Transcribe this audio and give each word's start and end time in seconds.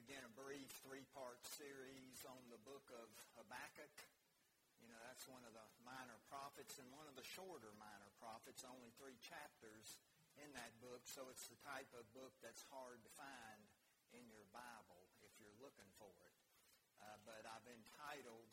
begin 0.00 0.24
a 0.24 0.32
brief 0.32 0.72
three-part 0.80 1.36
series 1.60 2.24
on 2.24 2.40
the 2.48 2.56
book 2.64 2.88
of 2.96 3.04
Habakkuk. 3.36 3.92
You 4.80 4.88
know, 4.88 4.96
that's 5.04 5.28
one 5.28 5.44
of 5.44 5.52
the 5.52 5.66
minor 5.84 6.16
prophets 6.32 6.80
and 6.80 6.88
one 6.88 7.04
of 7.04 7.20
the 7.20 7.26
shorter 7.36 7.68
minor 7.76 8.08
prophets, 8.16 8.64
only 8.64 8.88
three 8.96 9.20
chapters 9.20 10.00
in 10.40 10.48
that 10.56 10.72
book, 10.80 11.04
so 11.04 11.28
it's 11.28 11.52
the 11.52 11.60
type 11.60 11.92
of 11.92 12.08
book 12.16 12.32
that's 12.40 12.64
hard 12.72 12.96
to 13.04 13.12
find 13.12 13.60
in 14.16 14.24
your 14.32 14.48
Bible 14.56 15.04
if 15.20 15.36
you're 15.36 15.60
looking 15.60 15.92
for 16.00 16.16
it. 16.24 16.36
Uh, 17.04 17.20
but 17.28 17.44
I've 17.44 17.68
entitled 17.68 18.48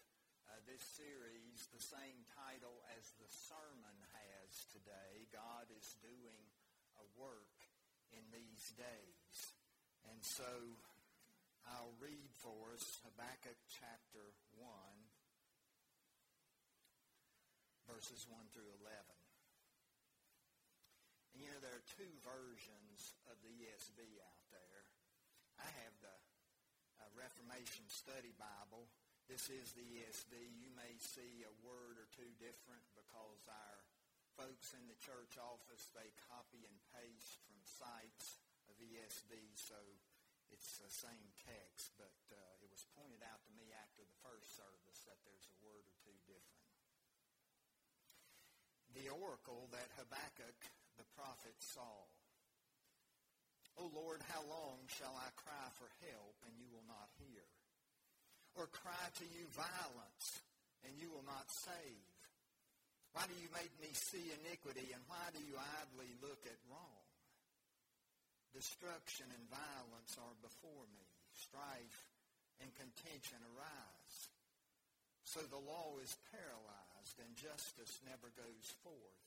uh, 0.52 0.60
this 0.68 0.84
series 1.00 1.72
the 1.72 1.80
same 1.80 2.28
title 2.36 2.84
as 3.00 3.08
the 3.24 3.32
sermon 3.32 3.96
has 4.12 4.68
today, 4.76 5.32
God 5.32 5.72
is 5.72 5.96
Doing 6.04 6.44
a 7.00 7.08
Work 7.16 7.56
in 8.12 8.28
These 8.36 8.76
Days. 8.76 9.56
And 10.12 10.20
so 10.24 10.76
I'll 11.76 11.96
read 12.00 12.32
for 12.40 12.72
us 12.72 12.86
Habakkuk 13.04 13.60
chapter 13.68 14.24
1, 14.56 14.64
verses 17.92 18.24
1 18.32 18.40
through 18.56 18.72
11. 18.80 18.88
And 21.36 21.44
you 21.44 21.52
know, 21.52 21.60
there 21.60 21.76
are 21.76 21.96
two 22.00 22.14
versions 22.24 23.20
of 23.28 23.36
the 23.44 23.52
ESV 23.52 24.00
out 24.24 24.44
there. 24.50 24.84
I 25.60 25.68
have 25.84 25.96
the 26.00 26.16
uh, 27.04 27.10
Reformation 27.20 27.84
Study 27.92 28.32
Bible. 28.40 28.88
This 29.28 29.52
is 29.52 29.76
the 29.76 29.84
ESV. 29.84 30.34
You 30.56 30.72
may 30.72 30.96
see 31.04 31.44
a 31.44 31.60
word 31.68 32.00
or 32.00 32.08
two 32.16 32.32
different 32.40 32.86
because 32.96 33.44
our 33.52 33.78
folks 34.40 34.72
in 34.72 34.88
the 34.88 34.96
church 35.04 35.36
office, 35.36 35.92
they 35.92 36.16
copy 36.32 36.64
and 36.64 36.78
paste 36.96 37.44
from 37.44 37.60
sites 37.60 38.40
of 38.72 38.78
ESV, 38.80 39.34
so 39.58 39.76
it's 40.52 40.80
the 40.80 40.92
same 40.92 41.28
text, 41.44 41.96
but 42.00 42.16
uh, 42.32 42.64
it 42.64 42.70
was 42.72 42.84
pointed 42.96 43.22
out 43.26 43.42
to 43.48 43.52
me 43.56 43.70
after 43.76 44.04
the 44.04 44.20
first 44.24 44.56
service 44.56 45.00
that 45.08 45.20
there's 45.28 45.48
a 45.48 45.58
word 45.64 45.84
or 45.84 45.96
two 46.04 46.18
different. 46.28 46.66
The 48.96 49.12
oracle 49.14 49.70
that 49.76 49.94
Habakkuk 50.00 50.58
the 50.98 51.08
prophet 51.14 51.54
saw. 51.62 52.10
O 53.78 53.86
Lord, 53.94 54.26
how 54.34 54.42
long 54.50 54.82
shall 54.90 55.14
I 55.14 55.30
cry 55.38 55.70
for 55.78 55.86
help 56.10 56.34
and 56.50 56.54
you 56.58 56.66
will 56.74 56.88
not 56.90 57.14
hear? 57.22 57.46
Or 58.58 58.66
cry 58.74 59.06
to 59.22 59.26
you 59.38 59.46
violence 59.54 60.42
and 60.82 60.98
you 60.98 61.14
will 61.14 61.26
not 61.30 61.46
save? 61.54 62.10
Why 63.14 63.30
do 63.30 63.38
you 63.38 63.50
make 63.54 63.74
me 63.78 63.94
see 63.94 64.34
iniquity 64.42 64.90
and 64.94 65.02
why 65.06 65.22
do 65.30 65.42
you 65.46 65.54
idly 65.54 66.10
look 66.26 66.42
at 66.50 66.58
wrong? 66.66 67.07
Destruction 68.58 69.30
and 69.30 69.54
violence 69.54 70.18
are 70.18 70.34
before 70.42 70.90
me. 70.90 71.06
Strife 71.38 72.02
and 72.58 72.74
contention 72.74 73.38
arise. 73.54 74.18
So 75.30 75.46
the 75.46 75.62
law 75.62 75.94
is 76.02 76.18
paralyzed 76.34 77.22
and 77.22 77.38
justice 77.38 78.02
never 78.10 78.34
goes 78.34 78.66
forth. 78.82 79.22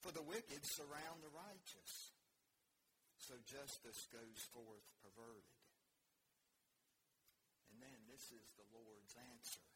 For 0.00 0.08
the 0.08 0.24
wicked 0.24 0.64
surround 0.64 1.20
the 1.20 1.36
righteous. 1.36 2.16
So 3.28 3.36
justice 3.44 4.08
goes 4.08 4.40
forth 4.56 4.88
perverted. 5.04 5.60
And 7.68 7.84
then 7.84 8.00
this 8.08 8.24
is 8.32 8.46
the 8.56 8.64
Lord's 8.72 9.12
answer. 9.36 9.68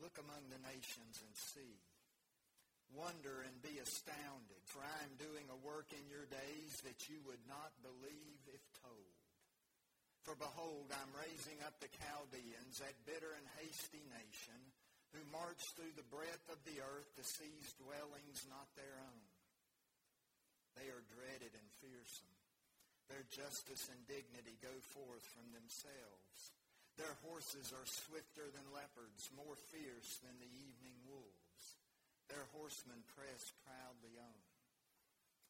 Look 0.00 0.16
among 0.16 0.48
the 0.48 0.64
nations 0.64 1.20
and 1.20 1.34
see 1.36 1.76
Wonder 2.98 3.46
and 3.46 3.54
be 3.62 3.78
astounded, 3.78 4.62
for 4.66 4.82
I 4.82 4.98
am 5.06 5.14
doing 5.16 5.46
a 5.46 5.62
work 5.62 5.94
in 5.94 6.02
your 6.10 6.26
days 6.26 6.74
that 6.82 7.06
you 7.06 7.22
would 7.24 7.42
not 7.46 7.70
believe 7.86 8.42
if 8.50 8.62
told. 8.82 9.14
For 10.26 10.34
behold, 10.34 10.90
I'm 10.92 11.14
raising 11.16 11.62
up 11.64 11.78
the 11.78 11.88
Chaldeans, 12.02 12.82
that 12.82 13.06
bitter 13.06 13.30
and 13.30 13.46
hasty 13.62 14.02
nation, 14.10 14.58
who 15.14 15.22
march 15.30 15.62
through 15.74 15.94
the 15.94 16.10
breadth 16.10 16.46
of 16.50 16.60
the 16.66 16.82
earth 16.82 17.10
to 17.16 17.24
seize 17.24 17.78
dwellings 17.78 18.44
not 18.50 18.68
their 18.74 18.96
own. 19.06 19.26
They 20.78 20.90
are 20.90 21.10
dreaded 21.14 21.54
and 21.54 21.68
fearsome. 21.82 22.34
Their 23.06 23.26
justice 23.30 23.90
and 23.90 24.02
dignity 24.06 24.54
go 24.62 24.70
forth 24.94 25.26
from 25.34 25.50
themselves. 25.50 26.54
Their 26.94 27.16
horses 27.26 27.70
are 27.74 27.86
swifter 27.86 28.50
than 28.50 28.76
leopards, 28.76 29.30
more 29.34 29.58
fierce 29.70 30.20
than 30.22 30.36
the 30.38 30.52
evening 30.52 30.94
wolves. 31.06 31.29
Their 32.30 32.46
horsemen 32.54 33.02
press 33.18 33.50
proudly 33.66 34.14
on. 34.14 34.40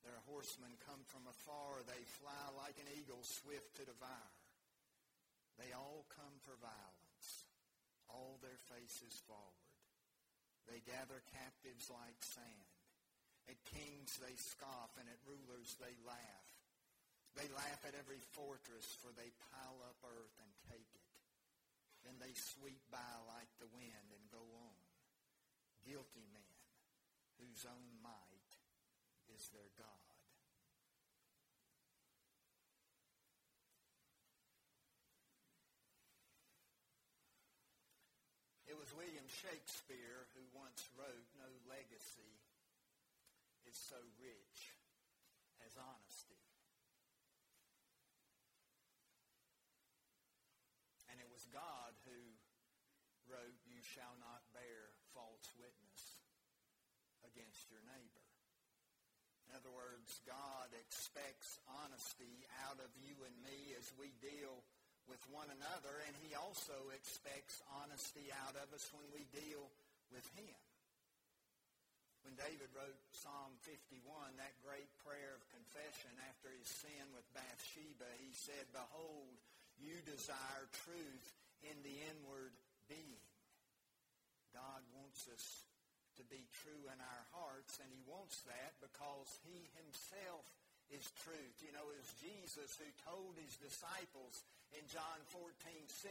Their 0.01 0.17
horsemen 0.25 0.73
come 0.89 1.05
from 1.13 1.29
afar. 1.29 1.85
They 1.85 2.01
fly 2.25 2.45
like 2.57 2.81
an 2.81 2.89
eagle 2.97 3.21
swift 3.21 3.77
to 3.77 3.85
devour. 3.85 4.33
They 5.61 5.77
all 5.77 6.09
come 6.09 6.41
for 6.41 6.57
violence, 6.57 7.45
all 8.09 8.41
their 8.41 8.57
faces 8.73 9.13
forward. 9.29 9.69
They 10.65 10.81
gather 10.89 11.21
captives 11.37 11.93
like 11.93 12.17
sand. 12.25 12.73
At 13.45 13.61
kings 13.69 14.17
they 14.25 14.33
scoff, 14.41 14.97
and 14.97 15.05
at 15.05 15.21
rulers 15.29 15.77
they 15.77 15.93
laugh. 16.09 16.49
They 17.37 17.49
laugh 17.53 17.85
at 17.85 17.99
every 17.99 18.25
fortress, 18.33 18.89
for 19.05 19.13
they 19.13 19.29
pile 19.53 19.81
up 19.85 20.01
earth 20.01 20.37
and 20.41 20.53
take 20.73 20.89
it. 20.97 21.09
Then 22.09 22.17
they 22.17 22.33
sweep 22.57 22.81
by 22.89 23.13
like 23.29 23.53
the 23.61 23.69
wind 23.77 24.09
and 24.17 24.33
go 24.33 24.41
on. 24.41 24.81
Guilty 25.85 26.25
men 26.33 26.40
whose 27.41 27.65
own 27.65 27.89
might 28.05 28.49
is 29.33 29.49
their 29.57 29.73
God. 29.81 30.11
It 38.71 38.79
was 38.79 38.95
William 38.95 39.27
Shakespeare 39.27 40.31
who 40.37 40.47
once 40.55 40.87
wrote, 40.95 41.27
No 41.35 41.51
legacy 41.67 42.39
is 43.67 43.75
so 43.75 43.99
rich 44.23 44.79
as 45.67 45.75
honesty. 45.75 46.39
And 51.11 51.19
it 51.19 51.27
was 51.35 51.51
God 51.51 51.99
who 52.07 52.21
wrote, 53.27 53.59
You 53.67 53.83
shall 53.83 54.15
not 54.23 54.47
against 57.33 57.71
your 57.71 57.83
neighbor. 57.87 58.27
In 59.51 59.59
other 59.59 59.75
words, 59.75 60.23
God 60.27 60.71
expects 60.79 61.59
honesty 61.83 62.47
out 62.71 62.79
of 62.79 62.91
you 63.03 63.19
and 63.27 63.35
me 63.43 63.75
as 63.75 63.91
we 63.99 64.15
deal 64.23 64.63
with 65.11 65.19
one 65.35 65.51
another, 65.51 65.91
and 66.07 66.15
he 66.23 66.39
also 66.39 66.77
expects 66.95 67.59
honesty 67.83 68.31
out 68.47 68.55
of 68.55 68.71
us 68.71 68.87
when 68.95 69.07
we 69.11 69.27
deal 69.35 69.67
with 70.15 70.23
him. 70.39 70.55
When 72.23 72.37
David 72.37 72.71
wrote 72.77 73.01
Psalm 73.11 73.59
51, 73.67 74.07
that 74.39 74.55
great 74.63 74.87
prayer 75.03 75.35
of 75.35 75.43
confession 75.51 76.15
after 76.31 76.53
his 76.53 76.69
sin 76.69 77.05
with 77.11 77.27
Bathsheba, 77.35 78.07
he 78.23 78.31
said, 78.37 78.71
Behold, 78.71 79.35
you 79.81 79.99
desire 80.05 80.69
truth 80.85 81.27
in 81.65 81.75
the 81.83 81.97
inward 82.13 82.55
being. 82.87 83.25
God 84.53 84.85
wants 84.95 85.27
us 85.33 85.70
to 86.21 86.29
be 86.29 86.45
true 86.61 86.85
in 86.93 87.01
our 87.01 87.25
hearts, 87.33 87.81
and 87.81 87.89
he 87.89 88.05
wants 88.05 88.45
that 88.45 88.77
because 88.85 89.41
he 89.49 89.73
himself 89.81 90.45
is 90.93 91.09
truth. 91.25 91.57
You 91.65 91.73
know, 91.73 91.89
it 91.89 92.05
Jesus 92.21 92.77
who 92.77 92.89
told 93.09 93.41
his 93.41 93.57
disciples 93.57 94.45
in 94.77 94.85
John 94.93 95.17
14, 95.33 95.49
6, 95.89 96.05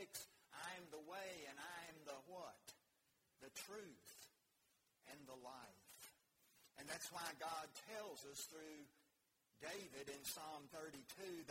I 0.49 0.69
am 0.81 0.85
the 0.89 1.05
way 1.05 1.31
and 1.45 1.57
I 1.61 1.79
am 1.93 1.99
the 2.09 2.19
what? 2.25 2.65
The 3.45 3.53
truth 3.69 4.09
and 5.13 5.19
the 5.29 5.37
life. 5.45 5.85
And 6.81 6.89
that's 6.89 7.13
why 7.13 7.29
God 7.37 7.67
tells 7.93 8.25
us 8.25 8.49
through 8.49 8.81
David 9.61 10.09
in 10.09 10.23
Psalm 10.25 10.65
32 10.73 10.97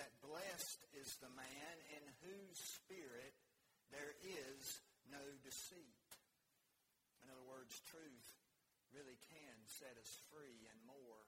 that 0.02 0.24
blessed 0.24 0.82
is 0.98 1.14
the 1.22 1.30
man 1.36 1.74
in 1.94 2.04
whose 2.26 2.58
spirit 2.58 3.36
there 3.94 4.18
is 4.24 4.82
no 5.12 5.20
deceit. 5.44 6.08
In 7.20 7.28
other 7.28 7.44
words, 7.44 7.76
truth 7.92 8.37
really 8.94 9.18
can 9.28 9.56
set 9.66 9.94
us 10.00 10.12
free 10.32 10.64
in 10.68 10.78
more 10.88 11.22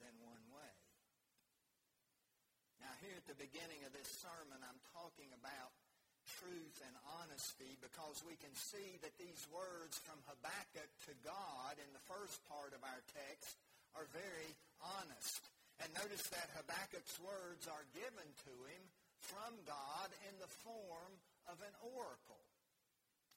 than 0.00 0.12
one 0.24 0.42
way. 0.52 0.74
Now, 2.82 2.92
here 2.98 3.14
at 3.14 3.28
the 3.30 3.38
beginning 3.38 3.86
of 3.86 3.94
this 3.94 4.10
sermon, 4.18 4.58
I'm 4.58 4.82
talking 4.90 5.30
about 5.38 5.70
truth 6.38 6.78
and 6.82 6.94
honesty 7.22 7.78
because 7.78 8.22
we 8.26 8.34
can 8.38 8.54
see 8.54 8.98
that 9.02 9.14
these 9.18 9.42
words 9.50 9.98
from 10.02 10.18
Habakkuk 10.26 10.90
to 11.06 11.14
God 11.22 11.78
in 11.78 11.90
the 11.94 12.06
first 12.10 12.42
part 12.50 12.74
of 12.74 12.82
our 12.82 13.02
text 13.14 13.54
are 13.94 14.06
very 14.10 14.50
honest. 14.98 15.42
And 15.82 15.90
notice 15.98 16.26
that 16.30 16.54
Habakkuk's 16.58 17.18
words 17.22 17.66
are 17.66 17.86
given 17.94 18.28
to 18.50 18.54
him 18.70 18.82
from 19.18 19.54
God 19.66 20.08
in 20.26 20.34
the 20.38 20.50
form 20.62 21.12
of 21.50 21.58
an 21.62 21.74
oracle 21.94 22.46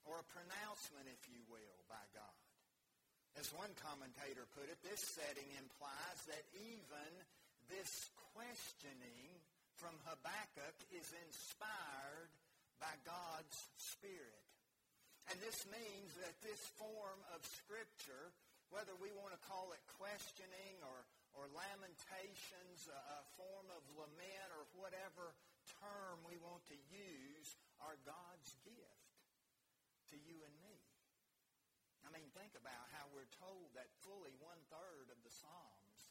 or 0.06 0.22
a 0.22 0.30
pronouncement, 0.30 1.10
if 1.10 1.22
you 1.30 1.42
will, 1.50 1.78
by 1.90 2.02
God. 2.14 2.45
As 3.36 3.52
one 3.52 3.72
commentator 3.84 4.48
put 4.56 4.64
it, 4.72 4.80
this 4.80 5.04
setting 5.12 5.48
implies 5.60 6.18
that 6.32 6.44
even 6.56 7.10
this 7.68 8.08
questioning 8.32 9.28
from 9.76 9.92
Habakkuk 10.08 10.76
is 10.96 11.04
inspired 11.28 12.32
by 12.80 12.92
God's 13.04 13.56
Spirit. 13.76 14.44
And 15.28 15.36
this 15.44 15.68
means 15.68 16.16
that 16.24 16.32
this 16.40 16.64
form 16.80 17.20
of 17.36 17.44
Scripture, 17.44 18.32
whether 18.72 18.96
we 18.96 19.12
want 19.20 19.36
to 19.36 19.42
call 19.44 19.68
it 19.76 19.84
questioning 20.00 20.80
or, 20.86 21.04
or 21.36 21.52
lamentations, 21.52 22.88
a, 22.88 23.00
a 23.20 23.22
form 23.36 23.68
of 23.74 23.82
lament, 24.00 24.48
or 24.56 24.64
whatever 24.80 25.36
term 25.82 26.24
we 26.24 26.40
want 26.40 26.64
to 26.72 26.78
use, 26.88 27.48
are 27.84 28.00
God's 28.08 28.50
gift 28.64 29.12
to 30.08 30.16
you 30.24 30.40
and 30.40 30.56
me. 30.62 30.65
I 32.06 32.14
mean, 32.14 32.30
think 32.38 32.54
about 32.54 32.86
how 32.94 33.10
we're 33.10 33.28
told 33.42 33.66
that 33.74 33.90
fully 34.06 34.30
one-third 34.38 35.10
of 35.10 35.18
the 35.26 35.34
Psalms 35.34 36.02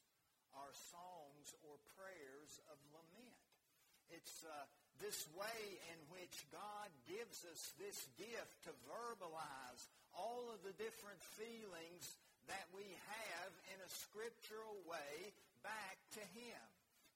are 0.52 0.76
songs 0.92 1.56
or 1.64 1.80
prayers 1.96 2.60
of 2.68 2.78
lament. 2.92 3.40
It's 4.12 4.44
uh, 4.44 4.68
this 5.00 5.24
way 5.36 5.62
in 5.96 6.00
which 6.12 6.46
God 6.52 6.92
gives 7.08 7.48
us 7.48 7.72
this 7.80 8.00
gift 8.20 8.56
to 8.68 8.72
verbalize 8.86 9.84
all 10.16 10.52
of 10.52 10.60
the 10.68 10.76
different 10.76 11.20
feelings 11.40 12.06
that 12.48 12.68
we 12.76 12.86
have 12.86 13.52
in 13.74 13.80
a 13.82 13.90
scriptural 13.90 14.78
way 14.86 15.34
back 15.66 15.98
to 16.20 16.24
Him. 16.38 16.64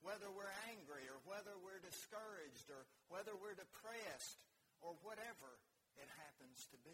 Whether 0.01 0.31
we're 0.31 0.55
angry 0.71 1.03
or 1.11 1.19
whether 1.27 1.51
we're 1.59 1.83
discouraged 1.83 2.71
or 2.71 2.81
whether 3.11 3.35
we're 3.35 3.59
depressed 3.59 4.39
or 4.79 4.95
whatever 5.03 5.51
it 5.99 6.07
happens 6.23 6.63
to 6.71 6.77
be. 6.87 6.88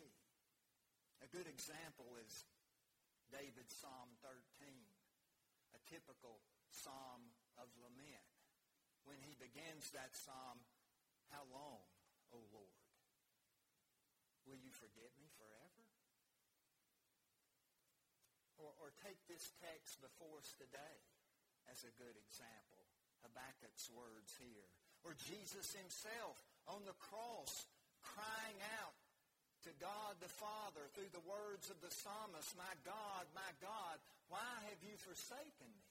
A 1.24 1.28
good 1.32 1.48
example 1.48 2.16
is 2.20 2.34
David's 3.32 3.76
Psalm 3.80 4.10
13, 4.24 4.36
a 5.76 5.82
typical 5.88 6.44
psalm 6.72 7.32
of 7.60 7.68
lament. 7.80 8.28
When 9.06 9.22
he 9.22 9.38
begins 9.38 9.92
that 9.94 10.18
psalm, 10.18 10.58
how 11.30 11.46
long, 11.54 11.84
O 12.34 12.42
Lord? 12.52 12.82
Will 14.46 14.62
you 14.62 14.74
forget 14.74 15.10
me 15.18 15.30
forever? 15.38 15.86
Or, 18.62 18.72
or 18.82 18.90
take 19.02 19.20
this 19.26 19.52
text 19.62 20.02
before 20.02 20.42
us 20.42 20.52
today 20.58 20.98
as 21.70 21.82
a 21.86 21.94
good 21.98 22.14
example. 22.14 22.86
Habakkuk's 23.26 23.90
words 23.90 24.38
here. 24.38 24.70
Or 25.02 25.18
Jesus 25.18 25.74
himself 25.74 26.38
on 26.70 26.86
the 26.86 26.98
cross 26.98 27.70
crying 28.02 28.62
out 28.82 28.98
to 29.66 29.74
God 29.82 30.14
the 30.22 30.30
Father 30.30 30.86
through 30.94 31.10
the 31.10 31.26
words 31.26 31.74
of 31.74 31.82
the 31.82 31.90
psalmist, 31.90 32.54
My 32.54 32.76
God, 32.86 33.26
my 33.34 33.52
God, 33.58 33.98
why 34.30 34.54
have 34.70 34.82
you 34.86 34.94
forsaken 35.02 35.70
me? 35.74 35.90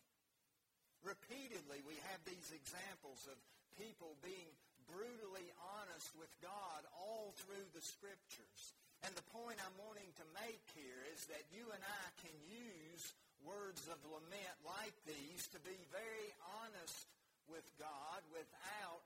Repeatedly, 1.03 1.83
we 1.83 1.99
have 2.07 2.23
these 2.23 2.55
examples 2.55 3.27
of 3.27 3.37
people 3.75 4.15
being 4.23 4.47
brutally 4.87 5.51
honest 5.75 6.15
with 6.15 6.31
God 6.39 6.87
all 6.95 7.35
through 7.43 7.67
the 7.75 7.83
Scriptures. 7.83 8.63
And 9.03 9.11
the 9.19 9.27
point 9.35 9.59
I'm 9.59 9.77
wanting 9.83 10.13
to 10.23 10.27
make 10.47 10.65
here 10.79 11.03
is 11.11 11.27
that 11.35 11.45
you 11.51 11.67
and 11.75 11.83
I 11.83 12.07
can 12.23 12.37
use 12.47 13.05
words 13.43 13.85
of 13.91 13.99
lament 14.07 14.57
like 14.65 14.97
these 15.05 15.51
to 15.51 15.61
be 15.67 15.77
very 15.91 16.31
honest 16.63 17.11
with 17.51 17.67
God 17.77 18.23
without 18.33 19.03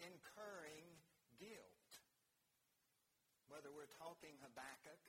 incurring 0.00 0.86
guilt 1.42 1.71
whether 3.52 3.68
we're 3.68 4.00
talking 4.00 4.32
Habakkuk 4.40 5.02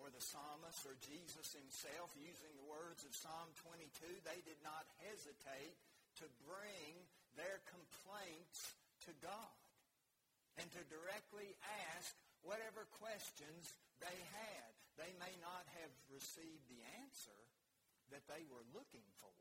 or 0.00 0.08
the 0.08 0.24
psalmist 0.24 0.80
or 0.88 0.96
Jesus 1.04 1.52
himself 1.52 2.08
using 2.16 2.48
the 2.56 2.64
words 2.72 3.04
of 3.04 3.12
Psalm 3.12 3.52
22, 3.68 4.24
they 4.24 4.40
did 4.48 4.56
not 4.64 4.88
hesitate 5.04 5.76
to 6.24 6.26
bring 6.48 6.96
their 7.36 7.60
complaints 7.68 8.72
to 9.04 9.12
God 9.20 9.60
and 10.56 10.72
to 10.72 10.82
directly 10.88 11.52
ask 11.92 12.16
whatever 12.40 12.88
questions 12.96 13.76
they 14.00 14.18
had. 14.32 14.70
They 14.96 15.12
may 15.20 15.36
not 15.44 15.68
have 15.84 15.92
received 16.08 16.64
the 16.72 16.80
answer 17.04 17.40
that 18.08 18.24
they 18.24 18.40
were 18.48 18.64
looking 18.72 19.04
for, 19.20 19.36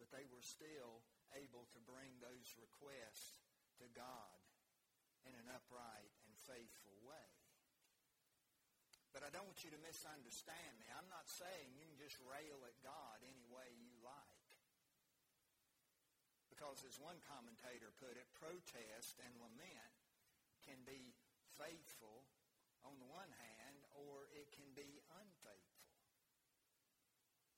but 0.00 0.08
they 0.16 0.24
were 0.32 0.44
still 0.44 1.04
able 1.36 1.68
to 1.76 1.78
bring 1.84 2.08
those 2.24 2.48
requests 2.56 3.44
to 3.84 3.86
God 3.92 4.39
in 5.30 5.38
an 5.38 5.54
upright 5.54 6.10
and 6.26 6.34
faithful 6.50 6.98
way. 7.06 7.30
But 9.14 9.22
I 9.22 9.30
don't 9.30 9.46
want 9.46 9.62
you 9.62 9.70
to 9.70 9.86
misunderstand 9.86 10.74
me. 10.82 10.86
I'm 10.90 11.10
not 11.10 11.30
saying 11.30 11.74
you 11.74 11.86
can 11.86 11.98
just 11.98 12.18
rail 12.26 12.58
at 12.66 12.74
God 12.82 13.22
any 13.22 13.46
way 13.50 13.66
you 13.78 13.94
like. 14.02 14.50
Because 16.50 16.82
as 16.86 16.98
one 17.02 17.18
commentator 17.26 17.90
put 17.98 18.14
it, 18.14 18.26
protest 18.38 19.18
and 19.22 19.34
lament 19.42 19.94
can 20.62 20.78
be 20.86 21.14
faithful 21.58 22.26
on 22.86 22.94
the 23.02 23.10
one 23.10 23.30
hand, 23.34 23.82
or 23.92 24.30
it 24.32 24.48
can 24.54 24.70
be 24.72 25.02
unfaithful. 25.10 25.90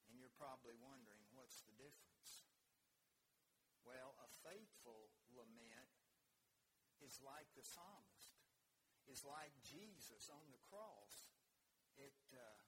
And 0.08 0.16
you're 0.16 0.34
probably 0.34 0.74
wondering, 0.80 1.24
what's 1.36 1.62
the 1.68 1.76
difference? 1.76 2.48
Well, 3.84 4.16
a 4.18 4.28
faithful 4.42 5.11
is 7.12 7.20
like 7.20 7.44
the 7.52 7.60
psalmist, 7.60 8.40
is 9.12 9.20
like 9.28 9.52
Jesus 9.68 10.32
on 10.32 10.48
the 10.48 10.62
cross. 10.72 11.28
It, 12.00 12.16
uh, 12.32 12.64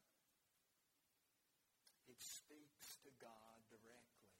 it 2.12 2.20
speaks 2.20 3.00
to 3.08 3.11
God 3.25 3.56
directly. 3.73 4.37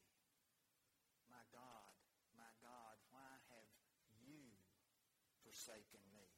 My 1.33 1.41
God, 1.57 1.97
my 2.37 2.53
God, 2.61 3.01
why 3.17 3.33
have 3.57 3.71
you 4.29 4.45
forsaken 5.41 6.05
me? 6.13 6.29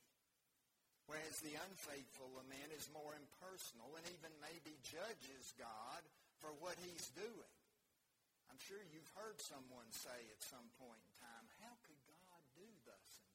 Whereas 1.11 1.43
the 1.43 1.59
unfaithful 1.59 2.31
lament 2.39 2.71
is 2.71 2.87
more 2.95 3.19
impersonal 3.19 3.91
and 3.99 4.07
even 4.15 4.31
maybe 4.39 4.79
judges 4.87 5.51
God 5.59 6.07
for 6.39 6.55
what 6.62 6.79
he's 6.87 7.11
doing. 7.19 7.55
I'm 8.47 8.62
sure 8.62 8.79
you've 8.95 9.11
heard 9.19 9.43
someone 9.43 9.91
say 9.91 10.23
at 10.31 10.39
some 10.39 10.71
point 10.79 11.03
in 11.03 11.12
time, 11.19 11.47
how 11.67 11.75
could 11.83 11.99
God 12.07 12.43
do 12.55 12.71
thus 12.87 13.27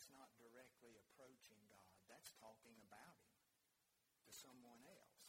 that's 0.00 0.16
not 0.16 0.32
directly 0.40 0.96
approaching 0.96 1.60
God. 1.68 1.92
That's 2.08 2.32
talking 2.40 2.72
about 2.88 3.20
him 3.20 3.36
to 4.24 4.32
someone 4.32 4.80
else. 4.88 5.28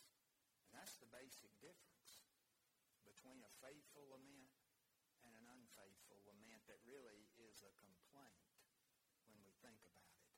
And 0.63 0.71
that's 0.71 0.95
the 0.95 1.11
basic 1.11 1.51
difference 1.59 2.23
between 3.03 3.43
a 3.43 3.51
faithful 3.59 4.07
lament 4.15 4.55
and 5.27 5.35
an 5.35 5.43
unfaithful 5.59 6.23
lament 6.23 6.63
that 6.71 6.79
really 6.87 7.27
is 7.43 7.59
a 7.67 7.73
complaint 7.83 8.47
when 9.27 9.43
we 9.43 9.51
think 9.59 9.83
about 9.83 10.15
it. 10.15 10.31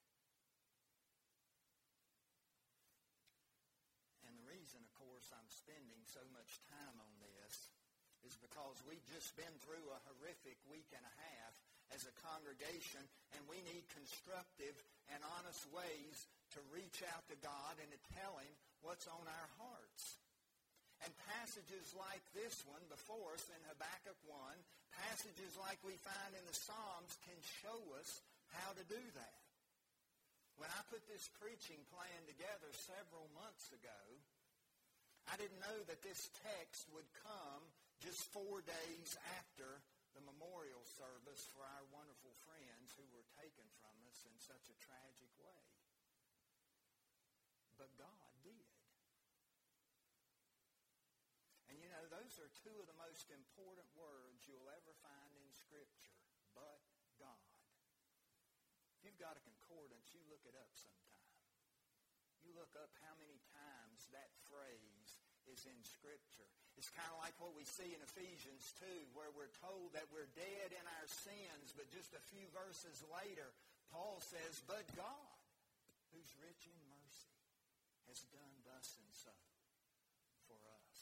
And 4.26 4.34
the 4.34 4.50
reason, 4.50 4.82
of 4.82 4.90
course, 4.98 5.30
I'm 5.30 5.46
spending 5.54 6.02
so 6.10 6.26
much 6.34 6.58
time 6.74 6.98
on 6.98 7.14
this 7.22 7.70
is 8.26 8.34
because 8.42 8.82
we've 8.90 9.06
just 9.14 9.38
been 9.38 9.54
through 9.62 9.94
a 9.94 10.02
horrific 10.10 10.58
week 10.66 10.90
and 10.90 11.06
a 11.06 11.16
half 11.22 11.54
as 11.94 12.10
a 12.10 12.20
congregation, 12.26 13.02
and 13.38 13.42
we 13.46 13.62
need 13.70 13.86
constructive 13.94 14.74
and 15.14 15.22
honest 15.38 15.64
ways 15.70 16.26
to 16.58 16.60
reach 16.74 17.06
out 17.14 17.26
to 17.30 17.38
God 17.40 17.78
and 17.78 17.90
to 17.90 18.00
tell 18.18 18.38
Him 18.42 18.54
what's 18.82 19.06
on 19.10 19.26
our 19.26 19.50
hearts. 19.62 20.18
And 21.06 21.12
passages 21.36 21.92
like 21.94 22.24
this 22.32 22.64
one 22.66 22.84
before 22.88 23.36
us 23.36 23.46
in 23.52 23.62
Habakkuk 23.70 24.18
1, 24.24 24.38
passages 24.96 25.54
like 25.60 25.82
we 25.84 26.00
find 26.00 26.32
in 26.32 26.46
the 26.48 26.56
Psalms 26.56 27.14
can 27.28 27.38
show 27.62 27.80
us 28.00 28.24
how 28.56 28.72
to 28.74 28.84
do 28.88 29.04
that. 29.20 29.42
When 30.56 30.70
I 30.70 30.82
put 30.88 31.04
this 31.10 31.28
preaching 31.42 31.82
plan 31.92 32.22
together 32.30 32.70
several 32.88 33.28
months 33.36 33.74
ago, 33.74 34.02
I 35.28 35.36
didn't 35.36 35.60
know 35.60 35.80
that 35.90 36.04
this 36.06 36.30
text 36.40 36.88
would 36.94 37.08
come 37.26 37.64
just 38.00 38.24
four 38.32 38.62
days 38.64 39.10
after 39.40 39.82
the 40.14 40.24
memorial 40.24 40.86
service 40.86 41.50
for 41.50 41.66
our 41.66 41.86
wonderful 41.90 42.34
friends 42.46 42.94
who 42.94 43.06
were 43.10 43.26
taken 43.38 43.66
from 43.82 43.98
us 44.10 44.26
in 44.30 44.38
such 44.38 44.70
a 44.70 44.78
tragic 44.78 45.34
way. 45.42 45.66
But 47.78 47.90
God 47.98 48.30
did. 48.46 48.70
And 51.70 51.82
you 51.82 51.90
know, 51.90 52.06
those 52.14 52.38
are 52.38 52.54
two 52.62 52.78
of 52.78 52.86
the 52.86 53.02
most 53.02 53.34
important 53.34 53.90
words 53.98 54.46
you'll 54.46 54.70
ever 54.70 54.94
find 55.02 55.34
in 55.34 55.50
Scripture. 55.58 56.22
But 56.54 56.86
God. 57.18 57.50
If 58.94 59.10
you've 59.10 59.20
got 59.20 59.36
a 59.36 59.44
concordance, 59.44 60.14
you 60.14 60.22
look 60.30 60.46
it 60.46 60.54
up 60.54 60.70
sometime. 60.78 61.34
You 62.46 62.54
look 62.54 62.78
up 62.78 62.94
how 63.02 63.18
many 63.18 63.42
times 63.52 64.06
that 64.14 64.32
phrase 64.48 65.18
is 65.50 65.66
in 65.66 65.80
Scripture. 65.84 66.54
It's 66.78 66.90
kind 66.92 67.10
of 67.14 67.22
like 67.22 67.38
what 67.38 67.54
we 67.54 67.64
see 67.64 67.94
in 67.94 68.02
Ephesians 68.02 68.74
2, 68.82 69.16
where 69.16 69.30
we're 69.38 69.54
told 69.62 69.94
that 69.94 70.10
we're 70.10 70.30
dead 70.34 70.74
in 70.74 70.86
our 71.00 71.08
sins, 71.08 71.72
but 71.78 71.88
just 71.94 72.12
a 72.18 72.28
few 72.34 72.44
verses 72.52 73.06
later, 73.14 73.54
Paul 73.94 74.18
says, 74.20 74.60
But 74.66 74.84
God, 74.98 75.38
who's 76.12 76.34
rich 76.42 76.66
in 76.66 76.80
mercy, 76.90 77.38
has 78.10 78.26
done 78.34 78.56
thus 78.66 78.90
and 79.00 79.12
so 79.14 79.34
for 80.50 80.58
us. 80.58 80.98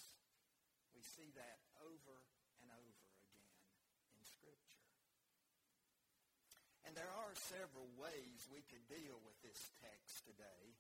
We 0.94 1.02
see 1.02 1.32
that 1.40 1.60
over 1.82 2.16
and 2.62 2.70
over 2.72 3.04
again 3.16 3.56
in 4.16 4.22
Scripture. 4.28 4.88
And 6.84 6.94
there 6.94 7.10
are 7.10 7.34
several 7.48 7.88
ways 7.96 8.48
we 8.52 8.64
could 8.68 8.84
deal 8.92 9.18
with 9.24 9.40
this 9.40 9.72
text 9.80 10.28
today. 10.28 10.76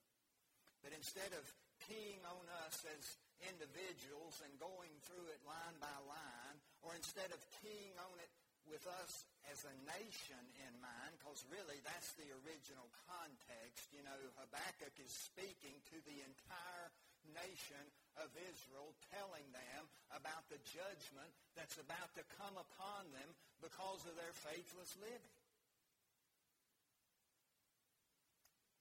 But 0.83 0.91
instead 0.91 1.31
of 1.37 1.43
keying 1.87 2.21
on 2.25 2.45
us 2.67 2.83
as 2.89 3.05
individuals 3.49 4.41
and 4.45 4.53
going 4.61 4.93
through 5.07 5.27
it 5.33 5.41
line 5.47 5.77
by 5.81 5.95
line, 6.05 6.57
or 6.85 6.93
instead 6.93 7.29
of 7.33 7.39
keying 7.61 7.95
on 7.97 8.17
it 8.21 8.31
with 8.69 8.85
us 9.01 9.25
as 9.49 9.65
a 9.65 9.75
nation 9.89 10.43
in 10.63 10.73
mind, 10.79 11.11
because 11.17 11.41
really 11.49 11.81
that's 11.81 12.13
the 12.15 12.29
original 12.45 12.85
context. 13.09 13.89
You 13.89 14.05
know, 14.05 14.17
Habakkuk 14.37 14.93
is 15.01 15.09
speaking 15.09 15.73
to 15.91 15.97
the 16.05 16.17
entire 16.21 16.87
nation 17.33 17.83
of 18.21 18.29
Israel, 18.49 18.93
telling 19.13 19.45
them 19.53 19.81
about 20.13 20.45
the 20.49 20.61
judgment 20.65 21.31
that's 21.57 21.77
about 21.81 22.13
to 22.17 22.23
come 22.37 22.57
upon 22.57 23.09
them 23.13 23.29
because 23.61 24.01
of 24.05 24.13
their 24.17 24.33
faithless 24.45 24.93
living. 25.01 25.37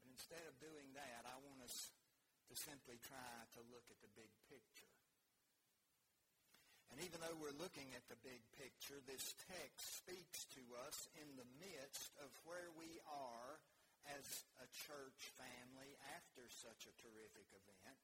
But 0.01 0.09
instead 0.13 0.45
of 0.45 0.57
doing 0.61 0.89
that, 0.97 1.25
to 2.51 2.55
simply 2.59 2.99
try 3.07 3.35
to 3.55 3.63
look 3.71 3.87
at 3.87 4.03
the 4.03 4.11
big 4.19 4.31
picture. 4.51 4.91
And 6.91 6.99
even 7.07 7.23
though 7.23 7.39
we're 7.39 7.55
looking 7.63 7.87
at 7.95 8.03
the 8.11 8.19
big 8.27 8.43
picture, 8.59 8.99
this 9.07 9.23
text 9.47 10.03
speaks 10.03 10.43
to 10.59 10.63
us 10.83 11.07
in 11.23 11.39
the 11.39 11.47
midst 11.63 12.11
of 12.19 12.35
where 12.43 12.75
we 12.75 12.99
are 13.07 13.63
as 14.19 14.27
a 14.59 14.67
church 14.91 15.21
family 15.39 15.95
after 16.19 16.43
such 16.51 16.91
a 16.91 16.99
terrific 16.99 17.47
event. 17.55 18.03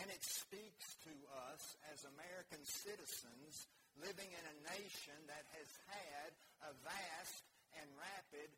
And 0.00 0.08
it 0.08 0.24
speaks 0.24 0.96
to 1.04 1.14
us 1.52 1.62
as 1.92 2.08
American 2.08 2.64
citizens 2.64 3.68
living 4.00 4.32
in 4.32 4.44
a 4.48 4.60
nation 4.72 5.18
that 5.28 5.44
has 5.60 5.70
had 5.92 6.30
a 6.64 6.72
vast 6.80 7.44
and 7.76 7.88
rapid 8.00 8.48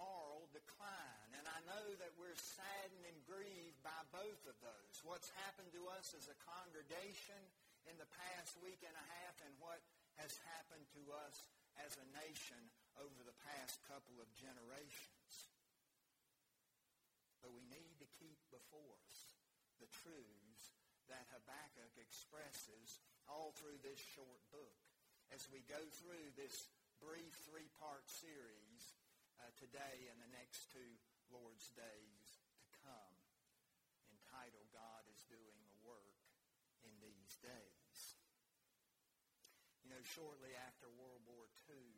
moral 0.00 0.48
decline. 0.56 1.28
And 1.36 1.44
I 1.44 1.60
know 1.68 1.86
that 2.00 2.16
we're 2.16 2.36
saddened 2.36 3.04
and 3.04 3.28
grieved 3.28 3.76
by 3.84 4.00
both 4.08 4.42
of 4.48 4.56
those. 4.64 4.96
What's 5.04 5.28
happened 5.44 5.68
to 5.76 5.84
us 5.92 6.16
as 6.16 6.32
a 6.32 6.42
congregation 6.48 7.38
in 7.84 7.96
the 8.00 8.08
past 8.08 8.56
week 8.64 8.80
and 8.80 8.96
a 8.96 9.06
half 9.20 9.36
and 9.44 9.52
what 9.60 9.80
has 10.16 10.32
happened 10.56 10.88
to 10.96 11.02
us 11.28 11.36
as 11.84 11.96
a 12.00 12.06
nation 12.16 12.60
over 13.00 13.20
the 13.24 13.36
past 13.44 13.80
couple 13.88 14.16
of 14.20 14.28
generations. 14.36 15.32
But 17.40 17.56
we 17.56 17.64
need 17.72 17.96
to 18.00 18.08
keep 18.20 18.40
before 18.52 18.96
us 19.08 19.18
the 19.80 19.88
truths 20.04 20.76
that 21.08 21.24
Habakkuk 21.32 21.94
expresses 21.96 23.00
all 23.24 23.56
through 23.56 23.80
this 23.80 24.00
short 24.12 24.40
book. 24.52 24.76
As 25.32 25.48
we 25.48 25.64
go 25.70 25.80
through 26.02 26.26
this 26.36 26.68
brief 27.00 27.32
three-part 27.48 28.04
series 28.04 28.99
uh, 29.40 29.48
today 29.56 30.12
and 30.12 30.20
the 30.20 30.32
next 30.36 30.68
two 30.68 30.92
Lord's 31.32 31.72
days 31.72 32.44
to 32.60 32.68
come, 32.84 33.16
entitled 34.12 34.68
God 34.68 35.08
is 35.08 35.24
Doing 35.32 35.60
a 35.64 35.76
Work 35.80 36.20
in 36.84 36.92
These 37.00 37.40
Days. 37.40 38.20
You 39.80 39.88
know, 39.88 40.04
shortly 40.04 40.52
after 40.68 40.92
World 40.92 41.24
War 41.24 41.48
II 41.72 41.88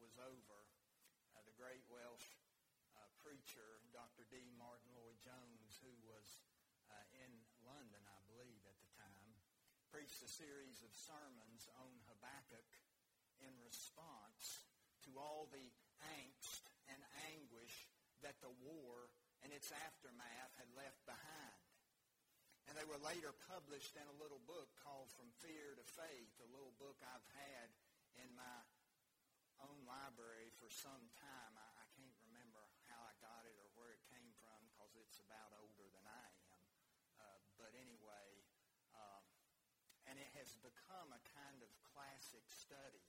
was 0.00 0.16
over, 0.16 0.60
uh, 1.36 1.44
the 1.44 1.52
great 1.60 1.84
Welsh 1.92 2.40
uh, 2.96 3.04
preacher, 3.20 3.84
Dr. 3.92 4.24
D. 4.32 4.40
Martyn 4.56 4.96
Lloyd-Jones, 4.96 5.76
who 5.84 5.92
was 6.08 6.40
uh, 6.88 6.96
in 7.20 7.32
London, 7.60 8.00
I 8.08 8.20
believe, 8.24 8.64
at 8.64 8.80
the 8.80 8.92
time, 8.96 9.30
preached 9.92 10.24
a 10.24 10.30
series 10.32 10.80
of 10.80 10.96
sermons 10.96 11.68
on 11.76 11.92
Habakkuk 12.08 12.72
in 13.44 13.52
response 13.60 14.64
to 15.04 15.20
all 15.20 15.48
the 15.52 15.68
angst 16.16 16.39
that 18.22 18.40
the 18.44 18.52
war 18.60 19.08
and 19.40 19.52
its 19.52 19.72
aftermath 19.72 20.52
had 20.60 20.68
left 20.76 21.00
behind. 21.08 21.60
And 22.68 22.76
they 22.78 22.86
were 22.86 23.00
later 23.02 23.32
published 23.50 23.96
in 23.98 24.06
a 24.06 24.20
little 24.20 24.40
book 24.46 24.70
called 24.84 25.10
From 25.16 25.32
Fear 25.42 25.74
to 25.74 25.86
Faith, 25.96 26.32
a 26.38 26.52
little 26.54 26.76
book 26.78 27.00
I've 27.02 27.26
had 27.34 27.68
in 28.20 28.30
my 28.36 28.58
own 29.64 29.82
library 29.88 30.52
for 30.60 30.70
some 30.70 31.10
time. 31.18 31.52
I, 31.56 31.66
I 31.82 31.86
can't 31.96 32.16
remember 32.30 32.62
how 32.86 33.00
I 33.04 33.12
got 33.18 33.44
it 33.48 33.56
or 33.58 33.68
where 33.74 33.92
it 33.92 34.02
came 34.12 34.32
from 34.40 34.60
because 34.70 34.92
it's 34.96 35.20
about 35.20 35.52
older 35.56 35.88
than 35.92 36.04
I 36.04 36.26
am. 36.52 36.60
Uh, 37.20 37.38
but 37.60 37.72
anyway, 37.76 38.28
um, 38.96 39.24
and 40.08 40.16
it 40.16 40.30
has 40.36 40.56
become 40.64 41.12
a 41.12 41.22
kind 41.36 41.60
of 41.60 41.70
classic 41.92 42.44
study 42.48 43.08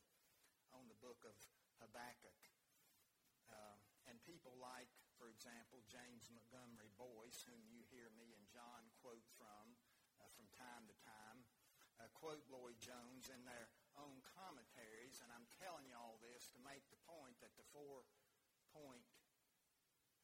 on 0.76 0.88
the 0.88 0.98
book 1.00 1.24
of 1.28 1.36
Habakkuk. 1.80 2.42
Uh, 3.52 3.78
and 4.08 4.18
people 4.24 4.56
like, 4.60 4.92
for 5.22 5.30
example, 5.30 5.86
James 5.86 6.34
Montgomery 6.34 6.90
Boice, 6.98 7.46
whom 7.46 7.62
you 7.70 7.86
hear 7.94 8.10
me 8.18 8.34
and 8.34 8.42
John 8.50 8.90
quote 9.06 9.22
from 9.38 9.78
uh, 10.18 10.26
from 10.34 10.50
time 10.58 10.90
to 10.90 10.98
time, 11.06 11.46
uh, 12.02 12.10
quote 12.18 12.42
Lloyd-Jones 12.50 13.30
in 13.30 13.46
their 13.46 13.70
own 14.02 14.26
commentaries. 14.34 15.22
And 15.22 15.30
I'm 15.30 15.46
telling 15.62 15.86
you 15.86 15.94
all 15.94 16.18
this 16.26 16.50
to 16.58 16.60
make 16.66 16.82
the 16.90 16.98
point 17.06 17.38
that 17.46 17.54
the 17.54 17.70
four-point 17.70 19.06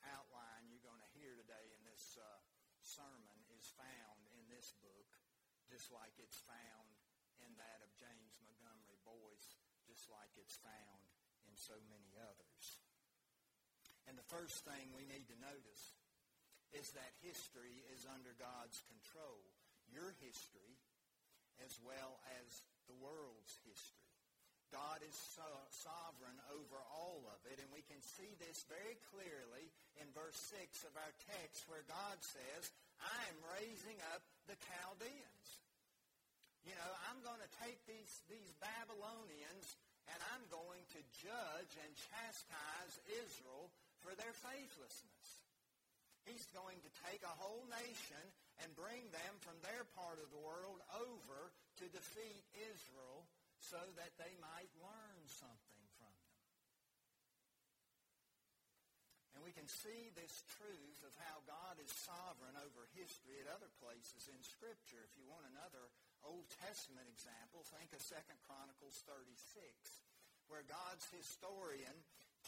outline 0.02 0.66
you're 0.66 0.82
going 0.82 1.06
to 1.06 1.14
hear 1.14 1.38
today 1.38 1.70
in 1.78 1.82
this 1.86 2.18
uh, 2.18 2.42
sermon 2.82 3.38
is 3.54 3.70
found 3.78 4.26
in 4.34 4.50
this 4.50 4.74
book, 4.82 5.14
just 5.70 5.94
like 5.94 6.18
it's 6.18 6.42
found 6.42 6.90
in 7.46 7.54
that 7.62 7.86
of 7.86 7.94
James 8.02 8.42
Montgomery 8.42 8.98
Boice, 9.06 9.62
just 9.86 10.10
like 10.10 10.34
it's 10.42 10.58
found 10.58 11.06
in 11.46 11.54
so 11.54 11.78
many 11.86 12.18
others. 12.18 12.47
And 14.08 14.16
the 14.16 14.32
first 14.32 14.64
thing 14.64 14.96
we 14.96 15.04
need 15.08 15.28
to 15.28 15.38
notice 15.44 15.84
is 16.76 16.92
that 16.96 17.24
history 17.24 17.84
is 17.96 18.08
under 18.08 18.32
God's 18.40 18.80
control. 18.88 19.40
Your 19.92 20.16
history 20.24 20.76
as 21.64 21.76
well 21.84 22.20
as 22.40 22.48
the 22.88 22.98
world's 23.00 23.56
history. 23.68 24.08
God 24.72 25.00
is 25.00 25.16
so- 25.16 25.68
sovereign 25.72 26.36
over 26.52 26.76
all 26.92 27.24
of 27.32 27.40
it, 27.48 27.60
and 27.60 27.72
we 27.72 27.82
can 27.88 28.02
see 28.04 28.36
this 28.36 28.68
very 28.68 29.00
clearly 29.16 29.72
in 29.96 30.12
verse 30.12 30.36
6 30.52 30.84
of 30.84 30.92
our 31.00 31.14
text 31.40 31.64
where 31.72 31.88
God 31.88 32.20
says, 32.20 32.72
I 33.00 33.20
am 33.32 33.40
raising 33.56 33.96
up 34.12 34.24
the 34.48 34.60
Chaldeans. 34.60 35.48
You 36.68 36.76
know, 36.76 36.92
I'm 37.08 37.24
going 37.24 37.40
to 37.40 37.54
take 37.64 37.80
these, 37.88 38.12
these 38.28 38.52
Babylonians 38.60 39.80
and 40.12 40.20
I'm 40.36 40.44
going 40.52 40.84
to 40.96 41.02
judge 41.24 41.74
and 41.80 41.92
chastise 41.96 42.96
Israel 43.08 43.72
for 44.02 44.14
their 44.16 44.34
faithlessness. 44.34 45.28
He's 46.28 46.48
going 46.52 46.84
to 46.84 46.92
take 47.08 47.24
a 47.24 47.40
whole 47.40 47.64
nation 47.72 48.24
and 48.60 48.76
bring 48.76 49.00
them 49.16 49.34
from 49.40 49.56
their 49.64 49.88
part 49.96 50.20
of 50.20 50.28
the 50.28 50.44
world 50.44 50.84
over 50.92 51.40
to 51.80 51.86
defeat 51.88 52.44
Israel 52.74 53.24
so 53.64 53.80
that 53.96 54.12
they 54.20 54.36
might 54.44 54.70
learn 54.84 55.22
something 55.26 55.86
from 55.98 56.12
them. 56.12 56.38
And 59.38 59.46
we 59.46 59.54
can 59.54 59.70
see 59.70 60.10
this 60.18 60.44
truth 60.58 61.00
of 61.06 61.14
how 61.30 61.46
God 61.46 61.78
is 61.78 61.94
sovereign 62.04 62.58
over 62.58 62.90
history 62.98 63.38
at 63.38 63.48
other 63.54 63.70
places 63.80 64.26
in 64.28 64.42
Scripture. 64.42 65.06
If 65.06 65.14
you 65.14 65.30
want 65.30 65.46
another 65.54 65.94
Old 66.26 66.50
Testament 66.66 67.06
example, 67.06 67.62
think 67.70 67.94
of 67.94 68.02
2 68.02 68.18
Chronicles 68.50 68.98
36, 69.06 69.38
where 70.50 70.66
God's 70.66 71.06
historian 71.14 71.94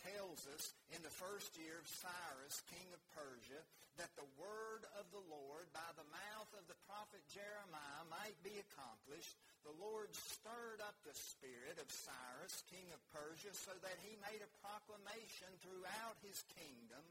tells 0.05 0.47
us 0.55 0.71
in 0.95 1.01
the 1.03 1.11
first 1.11 1.55
year 1.59 1.79
of 1.79 1.87
Cyrus, 1.87 2.63
king 2.71 2.87
of 2.95 3.01
Persia, 3.11 3.61
that 3.99 4.15
the 4.15 4.31
word 4.39 4.87
of 4.95 5.11
the 5.11 5.25
Lord 5.27 5.67
by 5.75 5.91
the 5.99 6.07
mouth 6.07 6.51
of 6.55 6.63
the 6.71 6.79
prophet 6.87 7.19
Jeremiah 7.27 8.07
might 8.07 8.39
be 8.39 8.55
accomplished. 8.55 9.35
The 9.67 9.75
Lord 9.75 10.07
stirred 10.15 10.79
up 10.79 10.95
the 11.03 11.11
spirit 11.11 11.75
of 11.75 11.91
Cyrus, 11.91 12.63
king 12.71 12.87
of 12.95 13.01
Persia, 13.11 13.51
so 13.51 13.75
that 13.83 13.99
he 13.99 14.15
made 14.23 14.39
a 14.39 14.57
proclamation 14.63 15.51
throughout 15.59 16.15
his 16.23 16.39
kingdom. 16.55 17.03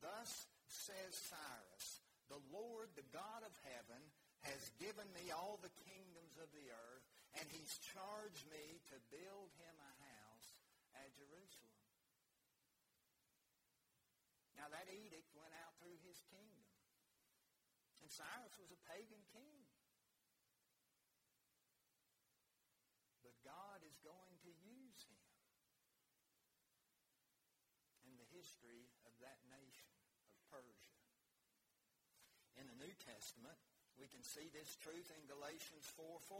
Thus 0.00 0.48
says 0.64 1.12
Cyrus, 1.12 2.00
the 2.32 2.40
Lord, 2.48 2.88
the 2.96 3.06
God 3.12 3.44
of 3.44 3.52
heaven, 3.68 4.00
has 4.48 4.72
given 4.80 5.06
me 5.14 5.30
all 5.30 5.60
the 5.60 5.76
kingdoms 5.84 6.34
of 6.40 6.48
the 6.56 6.66
earth, 6.72 7.06
and 7.38 7.46
he's 7.52 7.76
charged 7.92 8.48
me 8.50 8.80
to 8.88 8.96
build 9.12 9.52
him 9.60 9.76
a 9.78 9.92
house 10.00 10.48
at 10.96 11.12
Jerusalem. 11.14 11.61
Now 14.62 14.70
that 14.70 14.86
edict 14.86 15.26
went 15.34 15.50
out 15.66 15.74
through 15.82 15.98
his 16.06 16.22
kingdom. 16.30 16.70
And 17.98 18.06
Cyrus 18.06 18.54
was 18.62 18.70
a 18.70 18.78
pagan 18.86 19.18
king. 19.34 19.66
But 23.26 23.34
God 23.42 23.82
is 23.82 23.98
going 24.06 24.38
to 24.46 24.52
use 24.62 25.02
him 25.10 25.26
in 28.06 28.14
the 28.14 28.28
history 28.30 28.86
of 29.02 29.10
that 29.18 29.42
nation 29.50 29.90
of 30.30 30.38
Persia. 30.46 31.02
In 32.54 32.70
the 32.70 32.78
New 32.86 32.94
Testament, 33.02 33.58
we 33.98 34.06
can 34.06 34.22
see 34.22 34.46
this 34.54 34.78
truth 34.78 35.10
in 35.10 35.26
Galatians 35.26 35.90
4 35.98 36.06
4. 36.30 36.38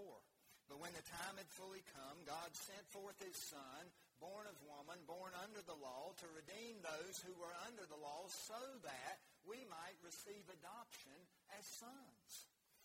But 0.71 0.79
when 0.79 0.95
the 0.95 1.03
time 1.11 1.43
had 1.43 1.51
fully 1.59 1.83
come, 1.91 2.23
God 2.23 2.55
sent 2.55 2.87
forth 2.95 3.19
his 3.19 3.35
Son, 3.35 3.83
born 4.23 4.47
of 4.47 4.55
woman, 4.71 5.03
born 5.11 5.35
under 5.43 5.59
the 5.67 5.75
law, 5.83 6.15
to 6.23 6.37
redeem 6.39 6.79
those 6.79 7.19
who 7.27 7.35
were 7.43 7.53
under 7.67 7.83
the 7.91 7.99
law 7.99 8.23
so 8.31 8.59
that 8.87 9.19
we 9.43 9.67
might 9.67 9.99
receive 10.07 10.47
adoption 10.47 11.19
as 11.59 11.67
sons. 11.67 12.31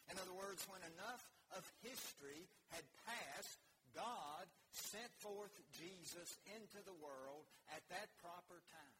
In 0.10 0.18
other 0.18 0.34
words, 0.34 0.66
when 0.66 0.82
enough 0.98 1.22
of 1.54 1.62
history 1.86 2.50
had 2.74 2.84
passed, 3.06 3.62
God 3.94 4.50
sent 4.74 5.14
forth 5.22 5.54
Jesus 5.78 6.42
into 6.58 6.82
the 6.90 6.98
world 6.98 7.46
at 7.70 7.86
that 7.94 8.10
proper 8.18 8.58
time. 8.74 8.98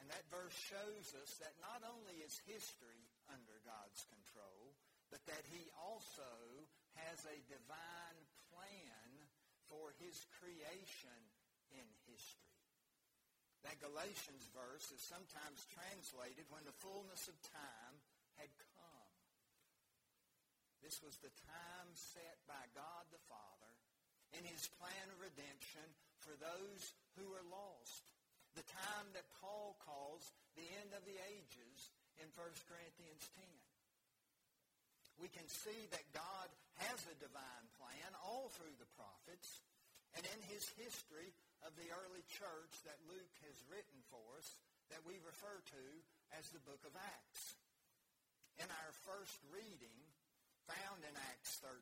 And 0.00 0.08
that 0.12 0.28
verse 0.28 0.52
shows 0.52 1.16
us 1.16 1.40
that 1.40 1.56
not 1.64 1.80
only 1.80 2.20
is 2.20 2.36
history 2.44 3.08
under 3.32 3.56
God's 3.64 4.04
control, 4.12 4.76
but 5.08 5.24
that 5.24 5.44
he 5.48 5.64
also 5.80 6.28
has 7.00 7.24
a 7.24 7.38
divine 7.48 8.20
plan 8.54 9.10
for 9.66 9.90
his 9.98 10.22
creation 10.38 11.18
in 11.74 11.86
history. 12.06 12.62
That 13.66 13.82
Galatians 13.82 14.46
verse 14.54 14.92
is 14.94 15.02
sometimes 15.02 15.66
translated 15.72 16.46
when 16.52 16.62
the 16.68 16.80
fullness 16.84 17.26
of 17.26 17.36
time 17.48 17.94
had 18.38 18.52
come. 18.60 19.10
This 20.84 21.00
was 21.00 21.16
the 21.24 21.32
time 21.48 21.88
set 21.96 22.36
by 22.44 22.60
God 22.76 23.08
the 23.08 23.24
Father 23.24 23.72
in 24.36 24.44
his 24.44 24.68
plan 24.76 25.06
of 25.08 25.24
redemption 25.24 25.86
for 26.20 26.36
those 26.36 26.92
who 27.16 27.24
are 27.32 27.46
lost. 27.48 28.04
The 28.52 28.68
time 28.68 29.08
that 29.16 29.32
Paul 29.40 29.80
calls 29.80 30.28
the 30.60 30.68
end 30.84 30.92
of 30.92 31.02
the 31.08 31.16
ages 31.32 31.90
in 32.20 32.28
1 32.36 32.68
Corinthians 32.68 33.24
10. 33.32 33.63
We 35.20 35.30
can 35.30 35.46
see 35.46 35.86
that 35.94 36.14
God 36.16 36.48
has 36.84 37.00
a 37.06 37.22
divine 37.22 37.66
plan 37.78 38.10
all 38.22 38.50
through 38.54 38.74
the 38.78 38.90
prophets 38.98 39.62
and 40.18 40.24
in 40.26 40.40
his 40.50 40.66
history 40.78 41.34
of 41.66 41.74
the 41.74 41.90
early 41.90 42.22
church 42.28 42.74
that 42.86 42.98
Luke 43.10 43.36
has 43.46 43.56
written 43.70 43.98
for 44.10 44.22
us 44.38 44.48
that 44.92 45.02
we 45.06 45.16
refer 45.24 45.58
to 45.74 45.84
as 46.38 46.46
the 46.50 46.62
book 46.62 46.82
of 46.84 46.94
Acts. 46.94 47.56
In 48.62 48.68
our 48.70 48.92
first 49.02 49.38
reading, 49.50 49.98
found 50.64 51.04
in 51.04 51.14
Acts 51.34 51.60
13, 51.60 51.76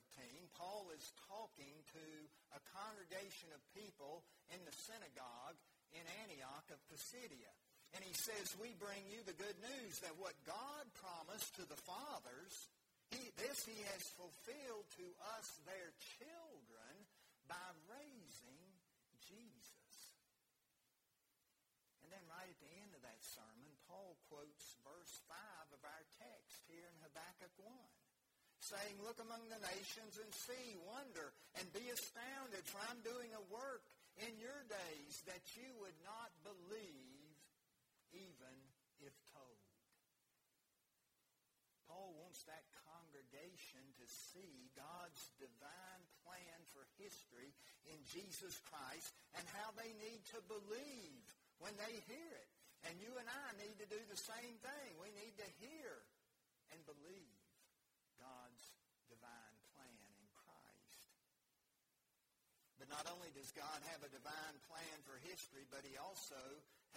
Paul 0.58 0.90
is 0.90 1.14
talking 1.30 1.74
to 1.94 2.06
a 2.56 2.60
congregation 2.74 3.52
of 3.54 3.74
people 3.76 4.26
in 4.50 4.58
the 4.66 4.74
synagogue 4.74 5.58
in 5.94 6.02
Antioch 6.24 6.66
of 6.72 6.82
Pisidia. 6.90 7.52
And 7.92 8.00
he 8.02 8.16
says, 8.16 8.56
we 8.56 8.72
bring 8.80 9.04
you 9.12 9.20
the 9.22 9.36
good 9.36 9.58
news 9.60 10.00
that 10.00 10.16
what 10.16 10.34
God 10.48 10.84
promised 10.96 11.52
to 11.60 11.64
the 11.68 11.78
fathers, 11.84 12.54
he, 13.12 13.30
this 13.36 13.60
he 13.68 13.78
has 13.92 14.02
fulfilled 14.16 14.88
to 14.96 15.06
us, 15.36 15.46
their 15.68 15.92
children, 16.18 16.92
by 17.46 17.68
raising 17.92 18.64
Jesus. 19.20 20.16
And 22.02 22.08
then 22.10 22.24
right 22.32 22.48
at 22.48 22.60
the 22.60 22.74
end 22.80 22.92
of 22.96 23.02
that 23.04 23.20
sermon, 23.20 23.70
Paul 23.86 24.16
quotes 24.32 24.80
verse 24.82 25.14
5 25.28 25.76
of 25.76 25.82
our 25.84 26.04
text 26.16 26.64
here 26.66 26.88
in 26.88 26.96
Habakkuk 27.04 27.52
1 27.60 27.68
saying, 28.62 28.96
Look 29.02 29.18
among 29.18 29.42
the 29.50 29.58
nations 29.58 30.16
and 30.22 30.30
see, 30.32 30.78
wonder, 30.86 31.34
and 31.58 31.66
be 31.74 31.82
astounded, 31.90 32.62
for 32.64 32.78
I'm 32.86 33.02
doing 33.02 33.34
a 33.34 33.44
work 33.50 33.82
in 34.22 34.32
your 34.38 34.62
days 34.70 35.14
that 35.26 35.42
you 35.58 35.66
would 35.82 35.98
not 36.06 36.30
believe 36.46 37.36
even 38.14 38.56
if 39.02 39.12
told. 39.34 39.60
Paul 41.90 42.14
wants 42.22 42.46
that 42.48 42.64
to 44.02 44.06
see 44.34 44.66
God's 44.74 45.30
divine 45.38 46.04
plan 46.26 46.58
for 46.74 46.82
history 46.98 47.54
in 47.86 47.98
Jesus 48.10 48.58
Christ 48.66 49.14
and 49.38 49.46
how 49.54 49.70
they 49.78 49.94
need 50.02 50.26
to 50.34 50.42
believe 50.50 51.22
when 51.62 51.70
they 51.78 52.02
hear 52.10 52.30
it. 52.34 52.50
And 52.90 52.98
you 52.98 53.14
and 53.14 53.30
I 53.30 53.48
need 53.62 53.78
to 53.78 53.86
do 53.86 54.00
the 54.10 54.18
same 54.18 54.58
thing. 54.58 54.90
We 54.98 55.14
need 55.14 55.38
to 55.38 55.48
hear 55.62 56.02
and 56.74 56.82
believe 56.82 57.38
God's 58.18 58.64
divine 59.06 59.56
plan 59.70 60.02
in 60.18 60.26
Christ. 60.34 61.06
But 62.82 62.90
not 62.90 63.06
only 63.06 63.30
does 63.38 63.54
God 63.54 63.78
have 63.94 64.02
a 64.02 64.10
divine 64.10 64.58
plan 64.66 64.98
for 65.06 65.14
history, 65.22 65.62
but 65.70 65.86
he 65.86 65.94
also 65.94 66.42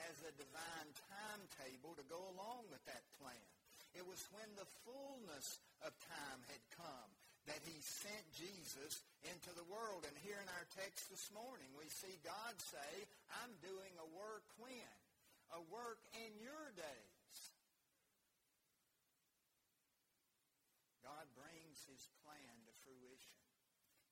has 0.02 0.18
a 0.26 0.34
divine 0.42 0.90
timetable 1.06 1.94
to 2.02 2.06
go 2.10 2.34
along 2.34 2.66
with 2.74 2.82
that 2.90 3.06
plan. 3.22 3.55
It 3.96 4.04
was 4.04 4.22
when 4.36 4.48
the 4.60 4.68
fullness 4.84 5.60
of 5.88 5.92
time 6.04 6.42
had 6.52 6.64
come 6.76 7.12
that 7.48 7.62
he 7.64 7.78
sent 7.80 8.26
Jesus 8.36 9.06
into 9.24 9.54
the 9.54 9.66
world. 9.70 10.04
And 10.04 10.18
here 10.26 10.38
in 10.42 10.50
our 10.50 10.68
text 10.76 11.08
this 11.14 11.30
morning, 11.32 11.70
we 11.78 11.88
see 11.88 12.18
God 12.26 12.58
say, 12.58 12.92
I'm 13.42 13.54
doing 13.62 13.94
a 14.02 14.08
work 14.18 14.46
when? 14.58 14.96
A 15.54 15.62
work 15.70 16.02
in 16.18 16.32
your 16.42 16.66
days. 16.74 17.38
God 21.06 21.30
brings 21.38 21.86
his 21.86 22.02
plan 22.26 22.56
to 22.66 22.74
fruition 22.82 23.40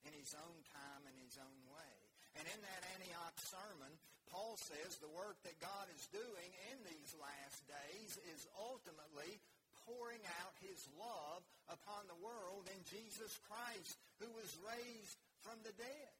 in 0.06 0.14
his 0.14 0.30
own 0.38 0.58
time 0.70 1.02
and 1.10 1.16
his 1.26 1.36
own 1.42 1.60
way. 1.74 1.96
And 2.38 2.46
in 2.46 2.60
that 2.62 2.82
Antioch 2.94 3.34
sermon, 3.42 3.90
Paul 4.30 4.54
says 4.58 4.98
the 4.98 5.10
work 5.14 5.38
that 5.42 5.58
God 5.58 5.86
is 5.90 6.06
doing 6.14 6.50
in 6.70 6.78
these 6.86 7.14
last 7.18 7.66
days 7.66 8.18
is 8.30 8.46
ultimately 8.58 9.42
pouring 9.84 10.22
out 10.40 10.56
his 10.64 10.84
love 10.96 11.44
upon 11.68 12.08
the 12.08 12.20
world 12.24 12.68
in 12.72 12.80
Jesus 12.88 13.36
Christ, 13.48 13.96
who 14.20 14.28
was 14.32 14.50
raised 14.64 15.18
from 15.44 15.60
the 15.64 15.76
dead. 15.76 16.14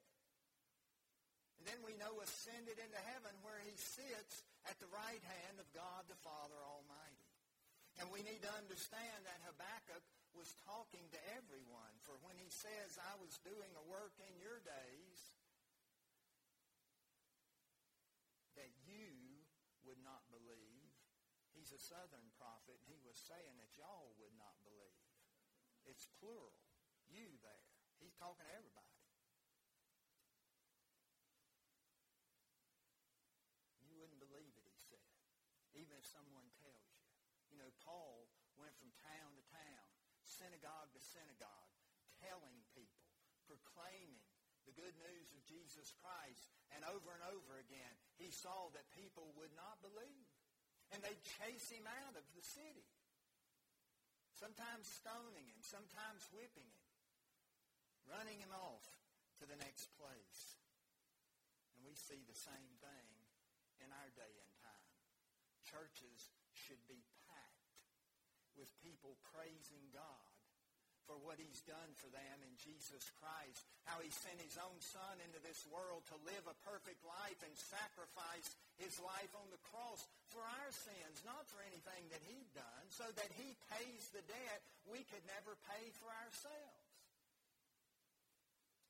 And 1.60 1.64
then 1.68 1.80
we 1.80 1.96
know 1.96 2.20
ascended 2.20 2.76
into 2.76 3.00
heaven 3.08 3.32
where 3.40 3.60
he 3.64 3.72
sits 3.76 4.44
at 4.68 4.76
the 4.80 4.90
right 4.92 5.24
hand 5.24 5.56
of 5.56 5.68
God 5.72 6.04
the 6.08 6.20
Father 6.20 6.60
Almighty. 6.60 7.24
And 8.02 8.10
we 8.12 8.20
need 8.26 8.42
to 8.42 8.58
understand 8.60 9.24
that 9.24 9.40
Habakkuk 9.48 10.04
was 10.34 10.50
talking 10.66 11.06
to 11.14 11.20
everyone. 11.38 11.94
For 12.02 12.18
when 12.26 12.36
he 12.36 12.50
says, 12.50 12.98
I 12.98 13.14
was 13.22 13.38
doing 13.46 13.70
a 13.78 13.88
work 13.88 14.12
in 14.18 14.34
your 14.42 14.58
days, 14.60 15.20
that 18.58 18.72
you 18.84 19.08
would 19.86 20.02
not 20.04 20.20
believe. 20.28 20.83
He's 21.54 21.70
a 21.70 21.78
southern 21.78 22.28
prophet, 22.36 22.76
and 22.82 22.88
he 22.90 22.98
was 23.06 23.16
saying 23.16 23.56
that 23.62 23.78
y'all 23.78 24.12
would 24.18 24.34
not 24.36 24.58
believe. 24.66 25.06
It's 25.86 26.10
plural. 26.18 26.58
You 27.06 27.30
there. 27.40 27.66
He's 28.02 28.18
talking 28.18 28.42
to 28.42 28.52
everybody. 28.52 28.98
You 33.86 33.94
wouldn't 33.96 34.18
believe 34.18 34.52
it, 34.58 34.66
he 34.66 34.82
said, 34.82 35.06
even 35.78 35.94
if 35.94 36.04
someone 36.04 36.50
tells 36.58 36.90
you. 36.90 37.00
You 37.54 37.62
know, 37.62 37.70
Paul 37.86 38.26
went 38.58 38.74
from 38.74 38.90
town 38.98 39.38
to 39.38 39.44
town, 39.54 39.86
synagogue 40.26 40.90
to 40.90 41.00
synagogue, 41.00 41.70
telling 42.18 42.58
people, 42.74 43.06
proclaiming 43.46 44.26
the 44.66 44.74
good 44.74 44.96
news 44.98 45.30
of 45.36 45.44
Jesus 45.46 45.94
Christ. 46.02 46.50
And 46.74 46.82
over 46.88 47.14
and 47.14 47.22
over 47.30 47.62
again, 47.62 47.94
he 48.18 48.34
saw 48.34 48.74
that 48.74 48.90
people 48.90 49.30
would 49.38 49.54
not 49.54 49.78
believe. 49.84 50.33
And 50.94 51.02
they'd 51.02 51.26
chase 51.42 51.74
him 51.74 51.90
out 51.90 52.14
of 52.14 52.22
the 52.38 52.44
city. 52.46 52.86
Sometimes 54.38 54.86
stoning 54.86 55.46
him, 55.50 55.58
sometimes 55.58 56.22
whipping 56.30 56.70
him, 56.70 56.86
running 58.06 58.38
him 58.38 58.54
off 58.54 58.86
to 59.42 59.44
the 59.50 59.58
next 59.58 59.90
place. 59.98 60.58
And 61.74 61.82
we 61.82 61.98
see 61.98 62.22
the 62.22 62.38
same 62.38 62.70
thing 62.78 63.08
in 63.82 63.90
our 63.90 64.10
day 64.14 64.30
and 64.38 64.52
time. 64.62 64.94
Churches 65.66 66.30
should 66.54 66.82
be 66.86 67.02
packed 67.26 67.74
with 68.54 68.70
people 68.78 69.18
praising 69.34 69.90
God 69.90 70.33
for 71.04 71.16
what 71.20 71.36
he's 71.36 71.60
done 71.68 71.92
for 72.00 72.08
them 72.12 72.38
in 72.44 72.54
Jesus 72.56 73.04
Christ, 73.20 73.64
how 73.84 74.00
he 74.00 74.08
sent 74.08 74.40
his 74.40 74.56
own 74.56 74.76
son 74.80 75.20
into 75.24 75.40
this 75.44 75.64
world 75.68 76.04
to 76.08 76.16
live 76.24 76.44
a 76.48 76.62
perfect 76.64 77.04
life 77.04 77.40
and 77.44 77.52
sacrifice 77.56 78.48
his 78.80 78.96
life 79.00 79.32
on 79.36 79.48
the 79.52 79.60
cross 79.68 80.04
for 80.32 80.40
our 80.40 80.72
sins, 80.72 81.24
not 81.28 81.44
for 81.48 81.60
anything 81.64 82.08
that 82.10 82.24
he'd 82.24 82.50
done, 82.56 82.84
so 82.88 83.04
that 83.16 83.30
he 83.36 83.54
pays 83.70 84.10
the 84.10 84.24
debt 84.24 84.60
we 84.88 85.04
could 85.12 85.24
never 85.28 85.54
pay 85.68 85.92
for 86.00 86.08
ourselves. 86.24 86.84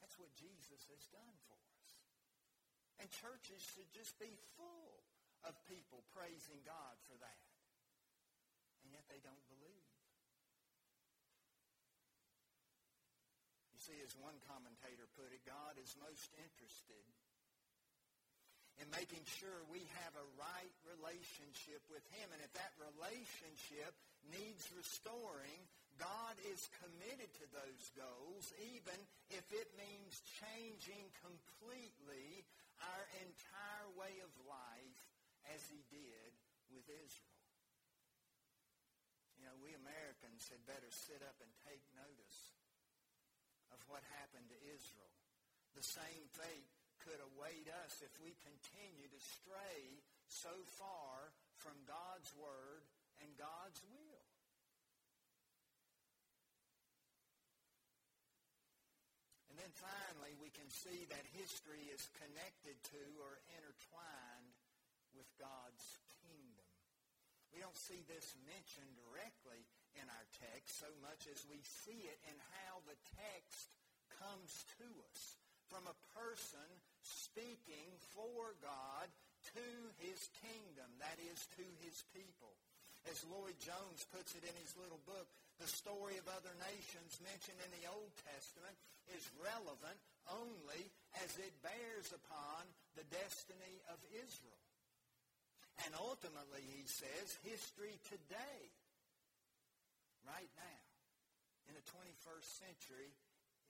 That's 0.00 0.16
what 0.16 0.32
Jesus 0.38 0.82
has 0.94 1.04
done 1.10 1.36
for 1.48 1.58
us. 1.58 1.90
And 3.02 3.10
churches 3.10 3.60
should 3.74 3.90
just 3.90 4.14
be 4.22 4.30
full 4.54 5.02
of 5.44 5.52
people 5.68 6.00
praising 6.14 6.60
God 6.64 6.96
for 7.04 7.16
that. 7.20 7.44
And 8.84 8.92
yet 8.92 9.04
they 9.10 9.20
don't 9.20 9.44
believe. 9.48 9.83
See, 13.84 14.00
as 14.00 14.16
one 14.16 14.36
commentator 14.48 15.04
put 15.12 15.28
it, 15.28 15.44
God 15.44 15.76
is 15.76 15.92
most 16.00 16.32
interested 16.40 17.04
in 18.80 18.88
making 18.96 19.20
sure 19.28 19.60
we 19.68 19.84
have 20.00 20.14
a 20.16 20.30
right 20.40 20.76
relationship 20.88 21.84
with 21.92 22.02
him. 22.16 22.32
And 22.32 22.40
if 22.40 22.48
that 22.56 22.72
relationship 22.80 23.92
needs 24.32 24.64
restoring, 24.72 25.60
God 26.00 26.34
is 26.48 26.64
committed 26.80 27.28
to 27.28 27.46
those 27.52 27.84
goals, 27.92 28.50
even 28.72 28.96
if 29.28 29.44
it 29.52 29.68
means 29.76 30.24
changing 30.40 31.04
completely 31.20 32.42
our 32.80 33.04
entire 33.20 33.88
way 34.00 34.16
of 34.24 34.32
life 34.48 35.00
as 35.52 35.60
he 35.68 35.84
did 35.92 36.32
with 36.72 36.88
Israel. 36.88 37.44
You 39.38 39.44
know, 39.44 39.54
we 39.60 39.76
Americans 39.76 40.48
had 40.48 40.64
better 40.64 40.88
sit 40.88 41.20
up 41.20 41.36
and 41.44 41.52
take 41.68 41.84
notice 41.94 42.43
of 43.74 43.82
what 43.90 44.06
happened 44.22 44.46
to 44.54 44.58
Israel. 44.70 45.14
The 45.74 45.82
same 45.82 46.24
fate 46.30 46.70
could 47.02 47.18
await 47.34 47.66
us 47.84 47.98
if 48.00 48.14
we 48.22 48.38
continue 48.46 49.10
to 49.10 49.20
stray 49.20 49.98
so 50.30 50.54
far 50.78 51.34
from 51.58 51.74
God's 51.84 52.30
Word 52.38 52.86
and 53.18 53.28
God's 53.34 53.82
will. 53.90 54.28
And 59.50 59.58
then 59.58 59.74
finally, 59.74 60.34
we 60.38 60.50
can 60.50 60.66
see 60.70 61.06
that 61.10 61.34
history 61.34 61.90
is 61.90 62.10
connected 62.18 62.74
to 62.94 63.02
or 63.22 63.38
intertwined 63.54 64.54
with 65.14 65.30
God's 65.38 66.02
kingdom. 66.26 66.70
We 67.54 67.62
don't 67.62 67.78
see 67.78 68.02
this 68.10 68.34
mentioned 68.42 68.98
directly 68.98 69.62
in 69.98 70.06
our 70.06 70.28
text 70.38 70.80
so 70.80 70.90
much 71.02 71.26
as 71.30 71.40
we 71.46 71.60
see 71.62 72.06
it 72.06 72.18
in 72.30 72.38
how 72.64 72.82
the 72.84 72.98
text 73.14 73.70
comes 74.20 74.52
to 74.78 74.88
us 75.10 75.22
from 75.70 75.84
a 75.86 76.00
person 76.14 76.68
speaking 77.02 77.90
for 78.14 78.54
God 78.62 79.06
to 79.54 79.68
his 80.00 80.30
kingdom, 80.40 80.88
that 81.02 81.18
is, 81.20 81.40
to 81.60 81.66
his 81.84 82.00
people. 82.14 82.54
As 83.04 83.20
Lloyd 83.28 83.58
Jones 83.60 84.08
puts 84.08 84.32
it 84.32 84.44
in 84.48 84.56
his 84.56 84.72
little 84.80 85.00
book, 85.04 85.28
the 85.60 85.68
story 85.68 86.16
of 86.16 86.26
other 86.32 86.54
nations 86.64 87.20
mentioned 87.20 87.60
in 87.60 87.72
the 87.76 87.86
Old 87.92 88.10
Testament 88.24 88.74
is 89.12 89.24
relevant 89.36 90.00
only 90.32 90.88
as 91.20 91.30
it 91.36 91.52
bears 91.60 92.08
upon 92.16 92.64
the 92.96 93.04
destiny 93.12 93.76
of 93.92 94.00
Israel. 94.16 94.64
And 95.84 95.92
ultimately, 96.00 96.64
he 96.64 96.86
says, 96.86 97.36
history 97.44 97.98
today, 98.08 98.60
right 100.24 100.50
now, 100.56 100.82
in 101.68 101.76
the 101.76 101.84
21st 101.84 102.48
century, 102.60 103.12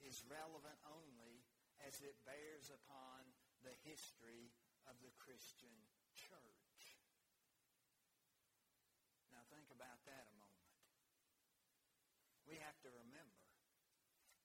is 0.02 0.26
relevant 0.26 0.78
only 0.86 1.44
as 1.86 1.98
it 2.02 2.14
bears 2.26 2.70
upon 2.70 3.26
the 3.62 3.74
history 3.86 4.50
of 4.86 4.94
the 5.02 5.12
Christian 5.18 5.74
church. 6.14 6.82
Now 9.30 9.42
think 9.50 9.70
about 9.74 9.98
that 10.06 10.24
a 10.30 10.36
moment. 10.38 10.78
We 12.44 12.60
have 12.60 12.76
to 12.84 12.90
remember 12.92 13.44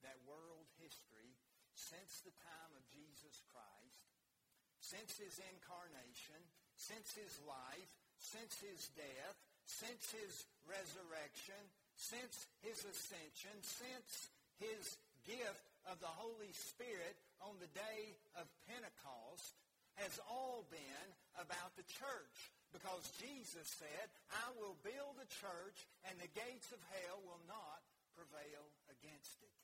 that 0.02 0.16
world 0.24 0.72
history, 0.80 1.36
since 1.76 2.24
the 2.24 2.36
time 2.40 2.72
of 2.76 2.84
Jesus 2.88 3.44
Christ, 3.52 4.08
since 4.80 5.20
his 5.20 5.36
incarnation, 5.52 6.40
since 6.80 7.12
his 7.12 7.36
life, 7.44 7.92
since 8.20 8.56
his 8.64 8.88
death, 8.96 9.38
since 9.68 10.12
his 10.16 10.48
resurrection, 10.66 11.60
since 12.00 12.48
his 12.64 12.80
ascension, 12.88 13.52
since 13.60 14.32
his 14.64 14.96
gift 15.28 15.68
of 15.92 16.00
the 16.00 16.16
Holy 16.16 16.56
Spirit 16.56 17.20
on 17.44 17.60
the 17.60 17.72
day 17.76 18.16
of 18.40 18.48
Pentecost 18.72 19.52
has 20.00 20.16
all 20.32 20.64
been 20.72 21.08
about 21.36 21.76
the 21.76 21.84
church. 22.00 22.38
Because 22.72 23.04
Jesus 23.20 23.68
said, 23.68 24.08
I 24.32 24.48
will 24.62 24.80
build 24.86 25.20
a 25.20 25.28
church 25.44 25.78
and 26.08 26.16
the 26.22 26.32
gates 26.32 26.72
of 26.72 26.80
hell 26.94 27.20
will 27.26 27.42
not 27.50 27.82
prevail 28.16 28.64
against 28.94 29.36
it. 29.44 29.58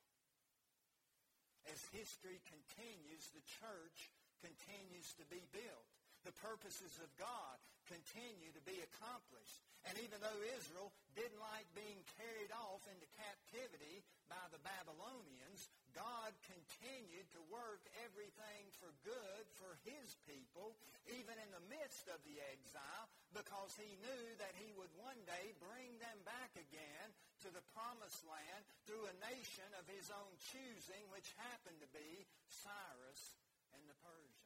As 1.71 1.79
history 1.95 2.41
continues, 2.49 3.23
the 3.31 3.45
church 3.61 4.11
continues 4.43 5.13
to 5.21 5.25
be 5.31 5.41
built 5.55 5.87
the 6.25 6.35
purposes 6.41 6.97
of 6.99 7.09
God 7.21 7.57
continue 7.89 8.51
to 8.53 8.63
be 8.65 8.77
accomplished. 8.81 9.61
And 9.85 9.95
even 10.01 10.17
though 10.17 10.41
Israel 10.57 10.89
didn't 11.13 11.37
like 11.37 11.69
being 11.77 12.01
carried 12.17 12.49
off 12.57 12.81
into 12.89 13.05
captivity 13.13 14.01
by 14.25 14.41
the 14.49 14.61
Babylonians, 14.65 15.69
God 15.93 16.33
continued 16.49 17.29
to 17.37 17.41
work 17.53 17.85
everything 18.01 18.63
for 18.81 18.89
good 19.05 19.45
for 19.55 19.77
his 19.85 20.17
people, 20.25 20.73
even 21.07 21.37
in 21.37 21.49
the 21.53 21.67
midst 21.69 22.09
of 22.09 22.17
the 22.25 22.41
exile, 22.51 23.05
because 23.31 23.77
he 23.77 23.93
knew 24.01 24.25
that 24.41 24.57
he 24.57 24.73
would 24.75 24.91
one 24.97 25.21
day 25.29 25.53
bring 25.61 25.95
them 26.01 26.19
back 26.25 26.51
again 26.57 27.07
to 27.45 27.53
the 27.53 27.63
promised 27.77 28.25
land 28.25 28.63
through 28.89 29.05
a 29.05 29.21
nation 29.29 29.69
of 29.77 29.85
his 29.85 30.09
own 30.09 30.33
choosing, 30.51 31.03
which 31.13 31.29
happened 31.37 31.77
to 31.79 31.89
be 31.93 32.25
Cyrus 32.49 33.37
and 33.77 33.85
the 33.85 33.97
Persians. 34.01 34.44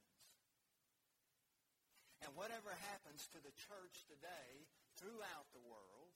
Whatever 2.39 2.71
happens 2.95 3.27
to 3.35 3.39
the 3.43 3.51
church 3.67 4.07
today 4.07 4.63
throughout 4.95 5.51
the 5.51 5.59
world, 5.67 6.07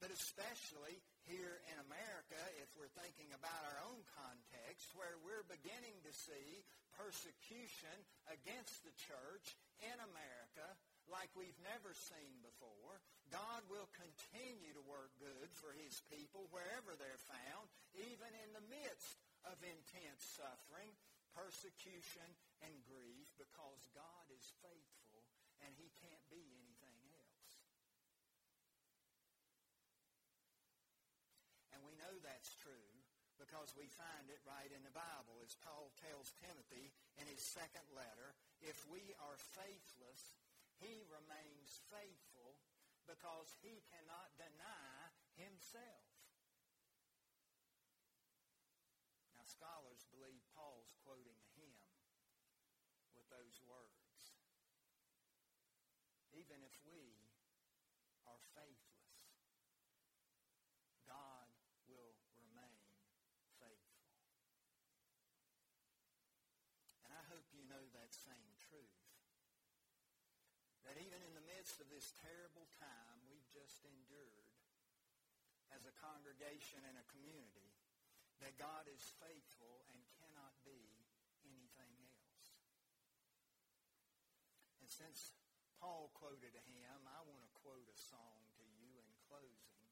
but 0.00 0.08
especially 0.08 0.96
here 1.28 1.60
in 1.68 1.76
America, 1.92 2.40
if 2.56 2.72
we're 2.72 2.88
thinking 2.96 3.28
about 3.36 3.60
our 3.68 3.84
own 3.84 4.00
context, 4.16 4.96
where 4.96 5.20
we're 5.20 5.44
beginning 5.52 5.92
to 6.08 6.12
see 6.16 6.64
persecution 6.96 7.92
against 8.32 8.80
the 8.80 8.96
church 8.96 9.52
in 9.84 9.92
America 10.00 10.72
like 11.12 11.28
we've 11.36 11.60
never 11.68 11.92
seen 11.92 12.32
before. 12.40 12.96
God 13.28 13.60
will 13.68 13.92
continue 13.92 14.72
to 14.72 14.88
work 14.88 15.12
good 15.20 15.52
for 15.52 15.76
his 15.76 16.00
people 16.08 16.48
wherever 16.48 16.96
they're 16.96 17.28
found, 17.28 17.68
even 18.00 18.32
in 18.40 18.56
the 18.56 18.68
midst 18.72 19.20
of 19.44 19.60
intense 19.60 20.24
suffering, 20.32 20.96
persecution, 21.36 22.28
and 22.64 22.72
grief, 22.88 23.28
because 23.36 23.84
God 23.92 24.24
is 24.32 24.48
faithful 24.64 25.01
and 25.62 25.72
he 25.78 25.90
can't 26.02 26.26
be 26.28 26.42
anything 26.58 26.98
else. 27.14 27.50
And 31.72 31.80
we 31.86 31.94
know 31.98 32.14
that's 32.22 32.54
true 32.58 32.90
because 33.42 33.74
we 33.74 33.90
find 33.98 34.30
it 34.30 34.38
right 34.46 34.70
in 34.70 34.86
the 34.86 34.94
Bible. 34.94 35.42
As 35.42 35.58
Paul 35.66 35.90
tells 35.98 36.30
Timothy 36.38 36.94
in 37.18 37.26
his 37.26 37.42
second 37.42 37.86
letter, 37.90 38.38
if 38.62 38.78
we 38.86 39.14
are 39.18 39.38
faithless, 39.58 40.38
he 40.78 41.02
remains 41.10 41.82
faithful 41.90 42.58
because 43.06 43.50
he 43.58 43.82
cannot 43.90 44.30
deny 44.38 45.10
himself. 45.34 46.06
Now, 49.34 49.42
scholars 49.42 50.06
believe 50.14 50.42
Paul's 50.54 50.94
quoting 51.02 51.34
a 51.34 51.48
hymn 51.58 51.82
with 53.18 53.26
those 53.26 53.58
words 53.66 53.91
even 56.52 56.68
if 56.68 56.76
we 56.84 57.16
are 58.28 58.36
faithless, 58.52 59.16
God 61.08 61.48
will 61.88 62.12
remain 62.36 62.92
faithful. 63.56 64.12
And 67.08 67.16
I 67.16 67.24
hope 67.32 67.48
you 67.56 67.64
know 67.72 67.80
that 67.96 68.12
same 68.12 68.52
truth. 68.68 69.00
That 70.84 71.00
even 71.00 71.24
in 71.24 71.32
the 71.32 71.48
midst 71.48 71.80
of 71.80 71.88
this 71.88 72.12
terrible 72.20 72.68
time 72.76 73.24
we've 73.32 73.48
just 73.48 73.80
endured 73.88 74.52
as 75.72 75.88
a 75.88 75.96
congregation 76.04 76.84
and 76.84 77.00
a 77.00 77.10
community, 77.16 77.72
that 78.44 78.60
God 78.60 78.84
is 78.92 79.00
faithful 79.24 79.88
and 79.88 80.04
cannot 80.20 80.52
be 80.68 81.00
anything 81.48 81.96
else. 81.96 82.44
And 84.84 84.92
since 84.92 85.32
Paul 85.82 86.14
quoted 86.14 86.54
hymn. 86.70 87.02
I 87.10 87.18
want 87.26 87.42
to 87.42 87.50
quote 87.58 87.90
a 87.90 87.98
song 87.98 88.38
to 88.54 88.62
you 88.78 88.86
in 89.02 89.10
closing. 89.26 89.82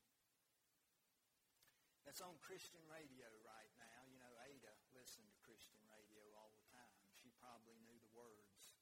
It's 2.07 2.23
on 2.23 2.39
Christian 2.39 2.79
radio 2.87 3.27
right 3.43 3.75
now. 3.75 4.07
You 4.07 4.23
know, 4.23 4.31
Ada 4.39 4.71
listened 4.95 5.27
to 5.27 5.43
Christian 5.43 5.83
radio 5.91 6.23
all 6.39 6.55
the 6.55 6.63
time. 6.71 7.03
She 7.19 7.35
probably 7.43 7.75
knew 7.83 7.99
the 8.07 8.15
words 8.15 8.79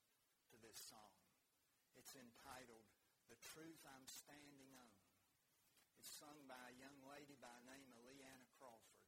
to 0.53 0.61
this 0.61 0.77
song. 0.77 1.16
It's 1.97 2.12
entitled, 2.12 2.85
The 3.33 3.40
Truth 3.40 3.81
I'm 3.88 4.05
Standing 4.05 4.77
On. 4.77 4.92
It's 5.97 6.12
sung 6.12 6.44
by 6.44 6.61
a 6.61 6.77
young 6.77 7.01
lady 7.09 7.40
by 7.40 7.57
the 7.64 7.73
name 7.73 7.88
of 7.88 8.05
Leanna 8.05 8.53
Crawford. 8.61 9.01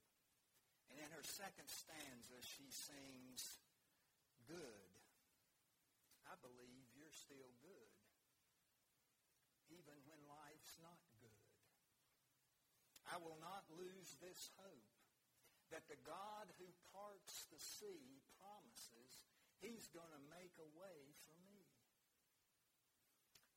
And 0.88 0.96
in 0.96 1.12
her 1.12 1.24
second 1.24 1.68
stanza, 1.68 2.40
she 2.40 2.72
sings, 2.72 3.60
Good. 4.48 4.88
I 6.30 6.38
believe 6.40 6.86
you're 6.94 7.10
still 7.10 7.50
good 7.58 7.90
even 9.70 9.94
when 10.10 10.18
life's 10.26 10.74
not 10.82 10.98
good. 11.22 11.38
I 13.10 13.18
will 13.18 13.38
not 13.42 13.66
lose 13.74 14.14
this 14.22 14.54
hope 14.58 14.90
that 15.74 15.86
the 15.86 15.98
God 16.06 16.46
who 16.58 16.66
parts 16.94 17.46
the 17.50 17.58
sea 17.58 18.22
promises 18.38 19.26
he's 19.62 19.90
going 19.90 20.10
to 20.10 20.30
make 20.32 20.54
a 20.58 20.70
way 20.78 20.98
for 21.26 21.36
me. 21.46 21.62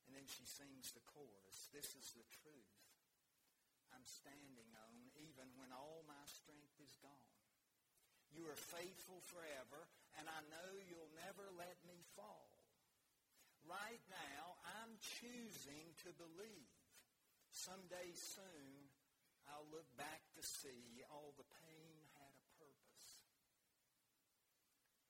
And 0.06 0.14
then 0.14 0.28
she 0.28 0.46
sings 0.46 0.94
the 0.94 1.06
chorus, 1.10 1.70
This 1.74 1.90
is 1.96 2.14
the 2.14 2.28
truth. 2.44 2.74
I'm 3.94 4.06
standing 4.06 4.74
on 4.74 4.96
even 5.22 5.48
when 5.58 5.70
all 5.70 6.02
my 6.10 6.26
strength 6.26 6.78
is 6.82 6.94
gone. 7.00 7.34
You 8.34 8.50
are 8.50 8.58
faithful 8.58 9.22
forever, 9.30 9.86
and 10.18 10.26
I 10.26 10.42
know 10.50 10.70
you'll 10.90 11.14
never 11.22 11.46
let 11.54 11.78
me 11.86 12.02
fall. 12.18 12.50
Right 13.70 14.02
now, 14.10 14.58
I'm 14.82 14.98
choosing 15.22 15.94
to 16.04 16.10
believe. 16.18 16.74
Someday 17.54 18.10
soon, 18.18 18.83
I'll 19.54 19.70
look 19.70 19.86
back 19.94 20.26
to 20.34 20.42
see 20.42 21.06
all 21.14 21.38
the 21.38 21.46
pain 21.62 22.10
had 22.18 22.34
a 22.34 22.46
purpose. 22.58 23.22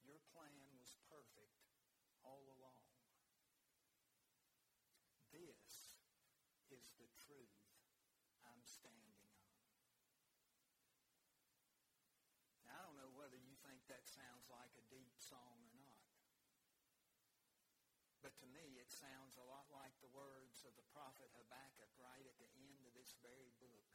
Your 0.04 0.20
plan 0.36 0.68
was 0.76 1.00
perfect 1.08 1.64
all 2.28 2.44
along. 2.60 2.84
This 5.32 5.96
is 6.76 6.92
the 7.00 7.08
truth 7.24 7.64
I'm 8.44 8.60
standing 8.68 9.24
on. 9.24 9.48
Now, 12.68 12.76
I 12.76 12.84
don't 12.84 13.00
know 13.00 13.16
whether 13.16 13.40
you 13.40 13.56
think 13.64 13.88
that 13.88 14.04
sounds 14.04 14.52
like 14.52 14.76
a 14.76 14.84
deep 14.92 15.16
song 15.16 15.64
or 15.72 15.80
not. 15.88 16.04
But 18.20 18.36
to 18.44 18.48
me, 18.52 18.76
it 18.76 18.92
sounds 18.92 19.40
a 19.40 19.48
lot 19.48 19.72
like 19.72 19.96
the 20.04 20.12
words 20.12 20.68
of 20.68 20.76
the 20.76 20.88
prophet 20.92 21.32
Habakkuk 21.32 21.92
right 21.96 22.28
at 22.28 22.36
the 22.44 22.52
end 22.60 22.84
of 22.84 22.92
this 22.92 23.16
very 23.24 23.56
book, 23.64 23.93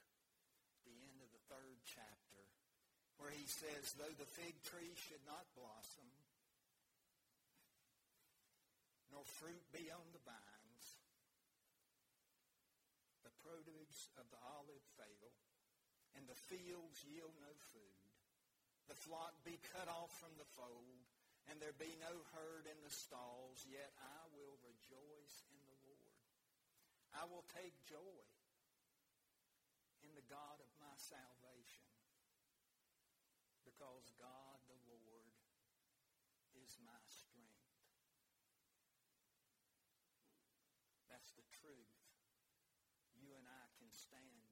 the 0.89 1.01
end 1.05 1.21
of 1.21 1.31
the 1.31 1.45
third 1.53 1.79
chapter, 1.85 2.43
where 3.21 3.31
he 3.35 3.45
says, 3.45 3.93
though 4.01 4.17
the 4.17 4.33
fig 4.41 4.57
tree 4.65 4.95
should 4.97 5.23
not 5.29 5.45
blossom, 5.53 6.09
nor 9.13 9.25
fruit 9.41 9.65
be 9.73 9.89
on 9.93 10.07
the 10.17 10.25
vines, 10.25 10.87
the 13.25 13.35
produce 13.45 14.09
of 14.17 14.25
the 14.33 14.41
olive 14.57 14.87
fail, 14.97 15.33
and 16.17 16.25
the 16.25 16.41
fields 16.49 17.05
yield 17.05 17.35
no 17.45 17.53
food, 17.75 18.09
the 18.89 18.97
flock 19.05 19.37
be 19.45 19.61
cut 19.77 19.89
off 19.93 20.13
from 20.17 20.33
the 20.41 20.49
fold, 20.57 21.05
and 21.49 21.61
there 21.61 21.77
be 21.77 21.93
no 22.01 22.13
herd 22.37 22.65
in 22.69 22.79
the 22.85 22.93
stalls, 22.93 23.65
yet 23.69 23.93
I 24.01 24.21
will 24.37 24.57
rejoice 24.65 25.37
in 25.53 25.61
the 25.65 25.79
Lord. 25.89 26.17
I 27.17 27.25
will 27.29 27.45
take 27.57 27.73
joy 27.89 28.21
in 30.05 30.13
the 30.13 30.29
God 30.29 30.57
of 30.61 30.78
salvation, 31.09 31.89
because 33.65 34.13
God 34.21 34.61
the 34.69 34.77
Lord 34.85 35.33
is 36.53 36.77
my 36.85 37.01
strength. 37.09 37.65
That's 41.09 41.33
the 41.33 41.49
truth 41.49 41.97
you 43.17 43.33
and 43.41 43.49
I 43.49 43.73
can 43.81 43.89
stand 43.89 44.48